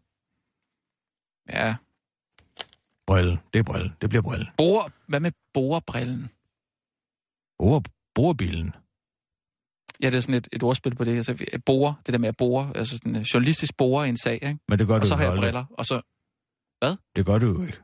[1.49, 1.77] Ja.
[3.07, 3.39] Brillen.
[3.53, 3.97] Det er brillen.
[4.01, 4.49] Det bliver brillen.
[4.57, 4.93] Bor...
[5.07, 6.31] Hvad med borebrillen?
[7.59, 7.83] Bor,
[8.15, 8.75] borbilen.
[10.03, 11.17] Ja, det er sådan et, et ordspil på det.
[11.17, 14.17] Altså, vi- bore, det der med at bore, altså sådan en journalistisk bore i en
[14.17, 14.59] sag, ikke?
[14.69, 16.01] Men det gør Og du så jo har jeg briller, og så...
[17.17, 17.79] Det gør du jo ikke.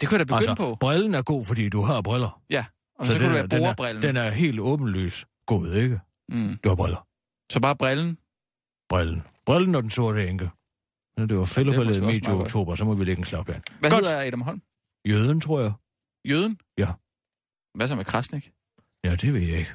[0.00, 0.74] Det kunne jeg da begynde altså, på.
[0.80, 2.42] brillen er god, fordi du har briller.
[2.50, 2.64] Ja,
[2.98, 4.02] og så, så kunne det være den, er, borebrillen.
[4.02, 6.00] den er helt åbenlys god, ikke?
[6.28, 6.58] Mm.
[6.64, 7.06] Du har briller.
[7.50, 8.18] Så bare brillen.
[8.88, 9.22] Brillen.
[9.46, 10.50] Brillen og den sorte enke.
[11.16, 12.40] Når det var fældeballet meget godt.
[12.40, 13.62] oktober, så må vi lægge en slagplan.
[13.80, 14.06] Hvad Godt.
[14.06, 14.62] hedder Adam Holm?
[15.08, 15.72] Jøden, tror jeg.
[16.28, 16.58] Jøden?
[16.78, 16.88] Ja.
[17.74, 18.52] Hvad så med Krasnik?
[19.04, 19.74] Ja, det ved jeg ikke.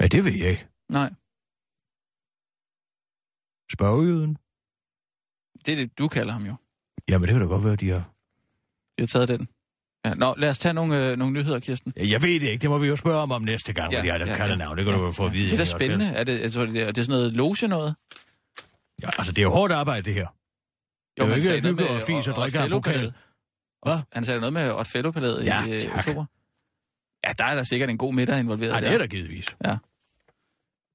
[0.00, 0.66] Ja, det ved jeg ikke.
[0.88, 1.10] Nej,
[3.72, 4.36] Spørgejøden?
[5.66, 6.54] det er det, du kalder ham jo.
[7.08, 8.10] Jamen, det kan da godt være, de har...
[8.96, 9.48] Vi har taget den.
[10.04, 11.92] Ja, nå, lad os tage nogle, øh, nogle nyheder, Kirsten.
[11.96, 12.62] Jeg ved det ikke.
[12.62, 14.32] Det må vi jo spørge om om næste gang, Ja, ja, hvad de har ja,
[14.32, 14.58] ja, kalder ja.
[14.58, 14.76] navn.
[14.78, 15.44] Det kan du jo få at vide.
[15.46, 16.06] Det er da spændende.
[16.06, 17.94] Er det, altså, det, er, det er sådan noget loge noget?
[19.02, 20.26] Ja, altså, det er jo hårdt arbejde, det her.
[21.16, 23.12] Det er jo ikke hygge og fis og drikke af pokal.
[23.82, 23.98] Hvad?
[24.12, 25.98] Han sagde noget med Otfello-palæet Ja, i tak.
[25.98, 26.24] oktober.
[27.24, 28.94] Ja, der er der sikkert en god middag involveret Nej, det der.
[28.94, 29.46] er der givetvis.
[29.64, 29.76] Ja.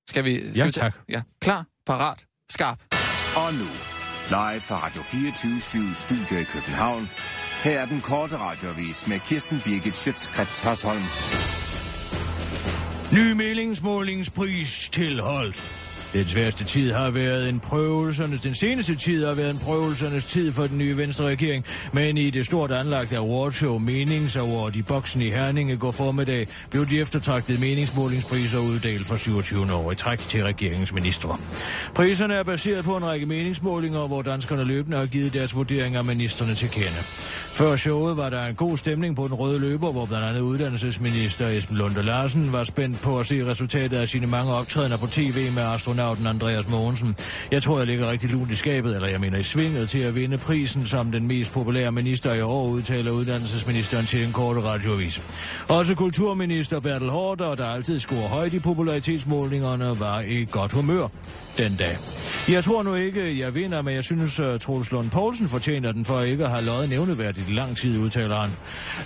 [0.10, 0.40] Skal vi...
[0.40, 0.96] Skal Ja, vi tak.
[1.10, 2.80] Ja, klar, parat, skarp.
[3.36, 3.68] Og nu,
[4.30, 7.10] live fra Radio 24 Studio i København.
[7.64, 11.02] Her er den korte radiovis med Kirsten Birgit Schøtzgrads Hasholm.
[13.14, 15.91] Ny meningsmålingspris til Holst.
[16.14, 20.52] Den sværeste tid har været en prøvelsernes, den seneste tid har været en prøvelsernes tid
[20.52, 25.30] for den nye venstre regering, men i det stort anlagte awardshow Meningsaward i boksen i
[25.30, 30.94] Herninge går formiddag, blev de eftertragtede meningsmålingspriser uddelt for 27 år i træk til regeringens
[30.94, 31.38] ministre.
[31.96, 36.06] Priserne er baseret på en række meningsmålinger, hvor danskerne løbende har givet deres vurderinger af
[36.06, 37.02] ministerne til kende.
[37.54, 41.48] Før showet var der en god stemning på den røde løber, hvor blandt andet uddannelsesminister
[41.48, 45.52] Esben Lunde Larsen var spændt på at se resultatet af sine mange optrædener på tv
[45.56, 45.64] med
[46.02, 47.16] astronauten Andreas Mogensen.
[47.52, 50.16] Jeg tror, jeg ligger rigtig lunt i skabet, eller jeg mener i svinget, til at
[50.16, 55.22] vinde prisen som den mest populære minister i år, udtaler uddannelsesministeren til en korte radioavis.
[55.68, 61.08] Også kulturminister Bertel Hårder, der altid scorer højt i popularitetsmålingerne, var i godt humør
[61.58, 61.98] den dag.
[62.50, 66.06] Jeg tror nu ikke, jeg vinder, men jeg synes, at Troels Lund Poulsen fortjener den
[66.06, 68.50] for ikke at have løjet nævneværdigt i lang tid, udtaler han.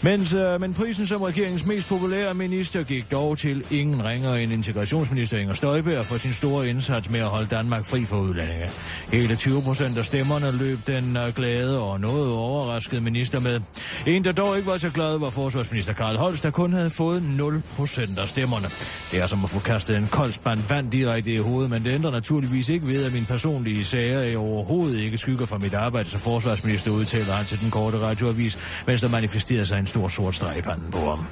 [0.01, 4.53] Mens, øh, men prisen som regeringens mest populære minister gik dog til ingen ringer end
[4.53, 8.69] integrationsminister Inger Støjberg for sin store indsats med at holde Danmark fri for udlændinge.
[9.11, 13.59] Hele 20 procent af stemmerne løb den øh, glade og noget overraskede minister med.
[14.07, 17.23] En, der dog ikke var så glad, var forsvarsminister Karl Holst, der kun havde fået
[17.23, 18.67] 0 procent af stemmerne.
[19.11, 21.93] Det er som at få kastet en kold spand vand direkte i hovedet, men det
[21.93, 26.09] ændrer naturligvis ikke ved, at min personlige sager er overhovedet ikke skygger fra mit arbejde
[26.09, 28.57] som forsvarsminister, udtaler han til den korte radioavis,
[28.87, 31.25] mens der manifesterer sig en stor sort streg i panden på ham.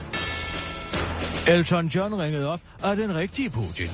[1.48, 3.90] Elton John ringede op af den rigtige Putin.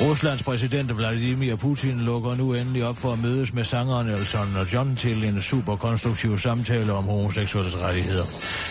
[0.00, 4.96] Ruslands præsident Vladimir Putin lukker nu endelig op for at mødes med sangeren Elton John
[4.96, 8.24] til en super konstruktiv samtale om homoseksuelles rettigheder.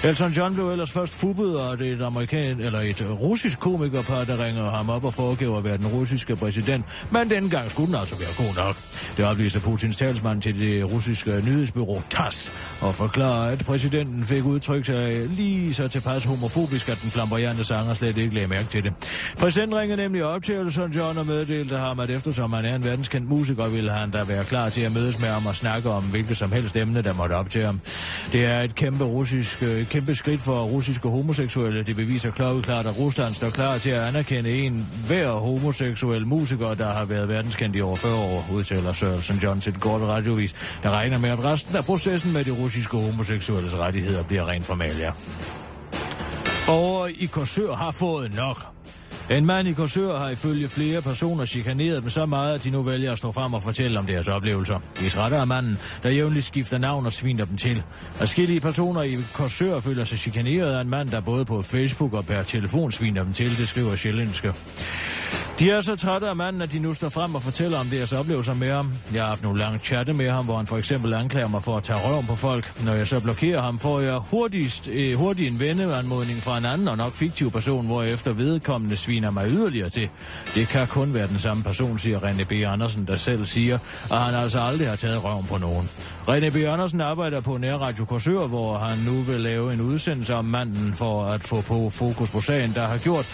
[0.03, 4.69] Elton John blev ellers først fubbet af et amerikan eller et russisk komikerpar, der ringer
[4.69, 8.15] ham op og foregiver at være den russiske præsident, men dengang gang skulle den altså
[8.15, 8.75] være god nok.
[9.17, 12.51] Det oplyste Putins talsmand til det russiske nyhedsbyrå TASS
[12.81, 17.93] og forklarer, at præsidenten fik udtrykt sig lige så tilpas homofobisk, at den flamboyante sanger
[17.93, 18.93] slet ikke lagde mærke til det.
[19.37, 22.83] Præsidenten ringer nemlig op til Elton John og meddelte ham, at eftersom han er en
[22.83, 26.03] verdenskendt musiker, ville han da være klar til at mødes med ham og snakke om
[26.03, 27.79] hvilket som helst emne, der måtte op til ham.
[28.31, 31.83] Det er et kæmpe, russisk, øh, kæmpe skridt for russiske homoseksuelle.
[31.83, 36.91] Det beviser klokkeklart, at Rusland står klar til at anerkende en hver homoseksuel musiker, der
[36.91, 40.89] har været verdenskendt i over 40 år, udtaler Sørensen John til et kort radiovis, der
[40.89, 45.11] regner med, at resten af processen med de russiske homoseksuelles rettigheder bliver rent formalia.
[46.67, 48.74] Over i Korsør har fået nok.
[49.29, 52.81] En mand i Korsør har ifølge flere personer chikaneret dem så meget, at de nu
[52.81, 54.79] vælger at stå frem og fortælle om deres oplevelser.
[54.99, 57.83] De retter af manden, der jævnligt skifter navn og sviner dem til.
[58.13, 62.25] Forskellige personer i Korsør føler sig chikaneret af en mand, der både på Facebook og
[62.25, 64.53] per telefon sviner dem til, det skriver Sjællandske.
[65.59, 68.13] De er så trætte af manden, at de nu står frem og fortæller om deres
[68.13, 68.93] oplevelser med ham.
[69.13, 71.77] Jeg har haft nogle lange chatte med ham, hvor han for eksempel anklager mig for
[71.77, 72.85] at tage røven på folk.
[72.85, 76.87] Når jeg så blokerer ham, får jeg hurtigst, eh, hurtigt en venneanmodning fra en anden
[76.87, 80.09] og nok fiktiv person, hvor efter vedkommende sviner mig yderligere til.
[80.55, 82.51] Det kan kun være den samme person, siger René B.
[82.51, 83.79] Andersen, der selv siger,
[84.11, 85.89] at han altså aldrig har taget røven på nogen.
[86.27, 86.55] René B.
[86.55, 91.25] Andersen arbejder på Nærradio Korsør, hvor han nu vil lave en udsendelse om manden for
[91.25, 93.25] at få på fokus på sagen, der har gjort,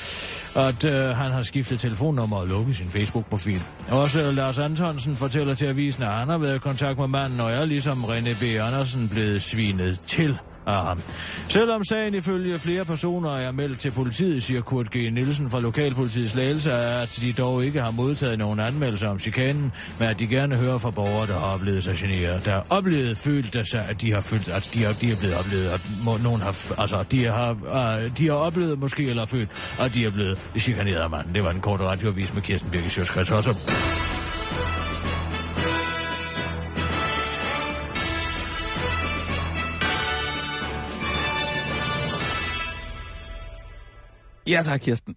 [0.56, 3.62] at øh, han har skiftet telefonnummer og lukket sin Facebook-profil.
[3.92, 7.52] Også Lars Antonsen fortæller til avisen, at han har været i kontakt med manden, og
[7.52, 8.44] er ligesom René B.
[8.44, 11.02] Andersen blevet svinet til af ham.
[11.48, 14.96] Selvom sagen ifølge flere personer er meldt til politiet, siger Kurt G.
[14.96, 20.08] Nielsen fra Lokalpolitiets ledelse, at de dog ikke har modtaget nogen anmeldelser om chikanen, men
[20.08, 22.46] at de gerne hører fra borgere, der har oplevet sig generet.
[22.46, 25.70] Der har oplevet følt, at de har følt, at de har, de er blevet oplevet,
[25.70, 29.50] at må, nogen har, altså, de har, uh, de har oplevet måske, eller følt,
[29.80, 31.36] at de er blevet chikaneret af manden.
[31.36, 33.32] Det var en kort radioavis med Kirsten Birgit Sjøtskrets
[44.48, 45.16] Ja tak, Kirsten.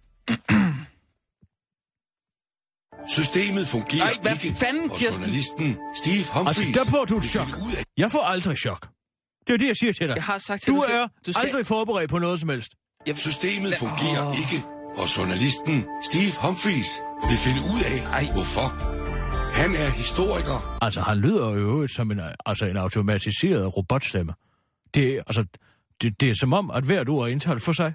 [3.07, 5.23] Systemet fungerer Ej, hvad ikke, fanden, og Kirsten?
[5.23, 6.57] journalisten Steve Humphries...
[6.67, 7.45] Altså, der får du et chok.
[7.47, 8.87] finde ud af- Jeg får aldrig chok.
[9.47, 10.15] Det er det, jeg siger til dig.
[10.15, 12.71] Jeg har sagt til du dig, er du skal- aldrig forberedt på noget som helst.
[13.15, 14.39] Systemet Hvad- fungerer Åh.
[14.39, 14.63] ikke,
[14.97, 16.87] og journalisten Steve Humphries
[17.29, 18.31] vil finde ud af, Ej.
[18.31, 18.67] hvorfor.
[19.53, 20.77] Han er historiker.
[20.81, 24.33] Altså, han lyder jo øvrigt som en, altså en automatiseret robotstemme.
[24.95, 25.45] Det, er- altså,
[26.01, 27.93] det, det er som om, at hvert ord er indtalt for sig.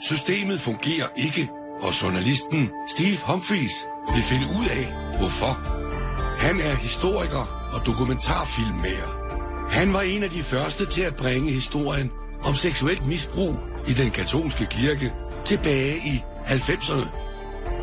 [0.00, 3.76] Systemet fungerer ikke, og journalisten Steve Humphries
[4.14, 5.52] vil finde ud af, hvorfor.
[6.38, 9.10] Han er historiker og dokumentarfilmmager.
[9.70, 12.10] Han var en af de første til at bringe historien
[12.44, 13.54] om seksuelt misbrug
[13.88, 15.12] i den katolske kirke
[15.44, 17.08] tilbage i 90'erne.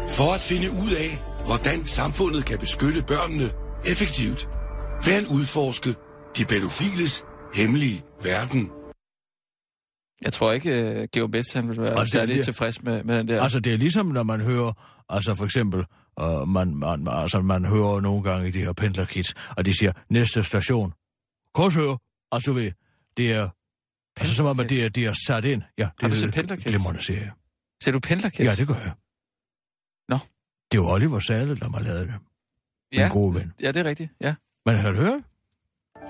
[0.09, 3.51] For at finde ud af, hvordan samfundet kan beskytte børnene
[3.85, 4.49] effektivt,
[5.05, 5.95] vil han udforske
[6.37, 8.71] de pædofiles hemmelige verden.
[10.21, 13.17] Jeg tror ikke, uh, Geo Bess, han vil være er særlig det- tilfreds med, med
[13.17, 13.41] den der.
[13.41, 14.73] Altså, det er ligesom, når man hører,
[15.09, 15.85] altså for eksempel,
[16.21, 19.91] uh, man, man, altså, man hører nogle gange i de her pendlerkits, og de siger,
[20.09, 20.93] næste station,
[21.53, 21.97] Korsør,
[22.31, 22.71] altså ved,
[23.17, 23.49] det er,
[24.19, 25.61] altså som om, at det er, det er sat ind.
[25.77, 26.65] Ja, det Har du er set et Pendlerkids?
[26.67, 27.31] Glimrende serie.
[27.83, 28.45] Ser du pendlerkids?
[28.45, 28.91] Ja, det gør jeg.
[30.09, 30.17] Nå.
[30.71, 32.15] Det er jo Oliver Sale, der har lavet det.
[32.91, 33.07] Min ja.
[33.07, 33.53] gode ven.
[33.61, 34.35] Ja, det er rigtigt, ja.
[34.65, 35.21] Men har du hørt?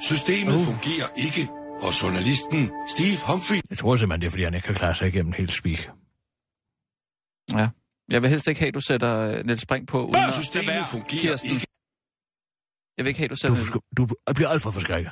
[0.01, 0.61] Systemet uh.
[0.61, 1.49] fungerer ikke,
[1.87, 2.61] og journalisten
[2.93, 5.51] Steve Humphrey Jeg tror simpelthen, det er, fordi han ikke kan klare sig igennem helt
[5.51, 5.81] speak.
[7.59, 7.69] Ja.
[8.13, 10.85] Jeg vil helst ikke have, at du sætter øh, Niels Spring på, uden at systemet
[10.91, 11.51] fungerer Kirsten.
[11.53, 11.67] ikke.
[12.97, 13.79] Jeg vil ikke have, at du Du, sætter...
[13.97, 14.03] du
[14.35, 15.11] bliver alt for forskrækket.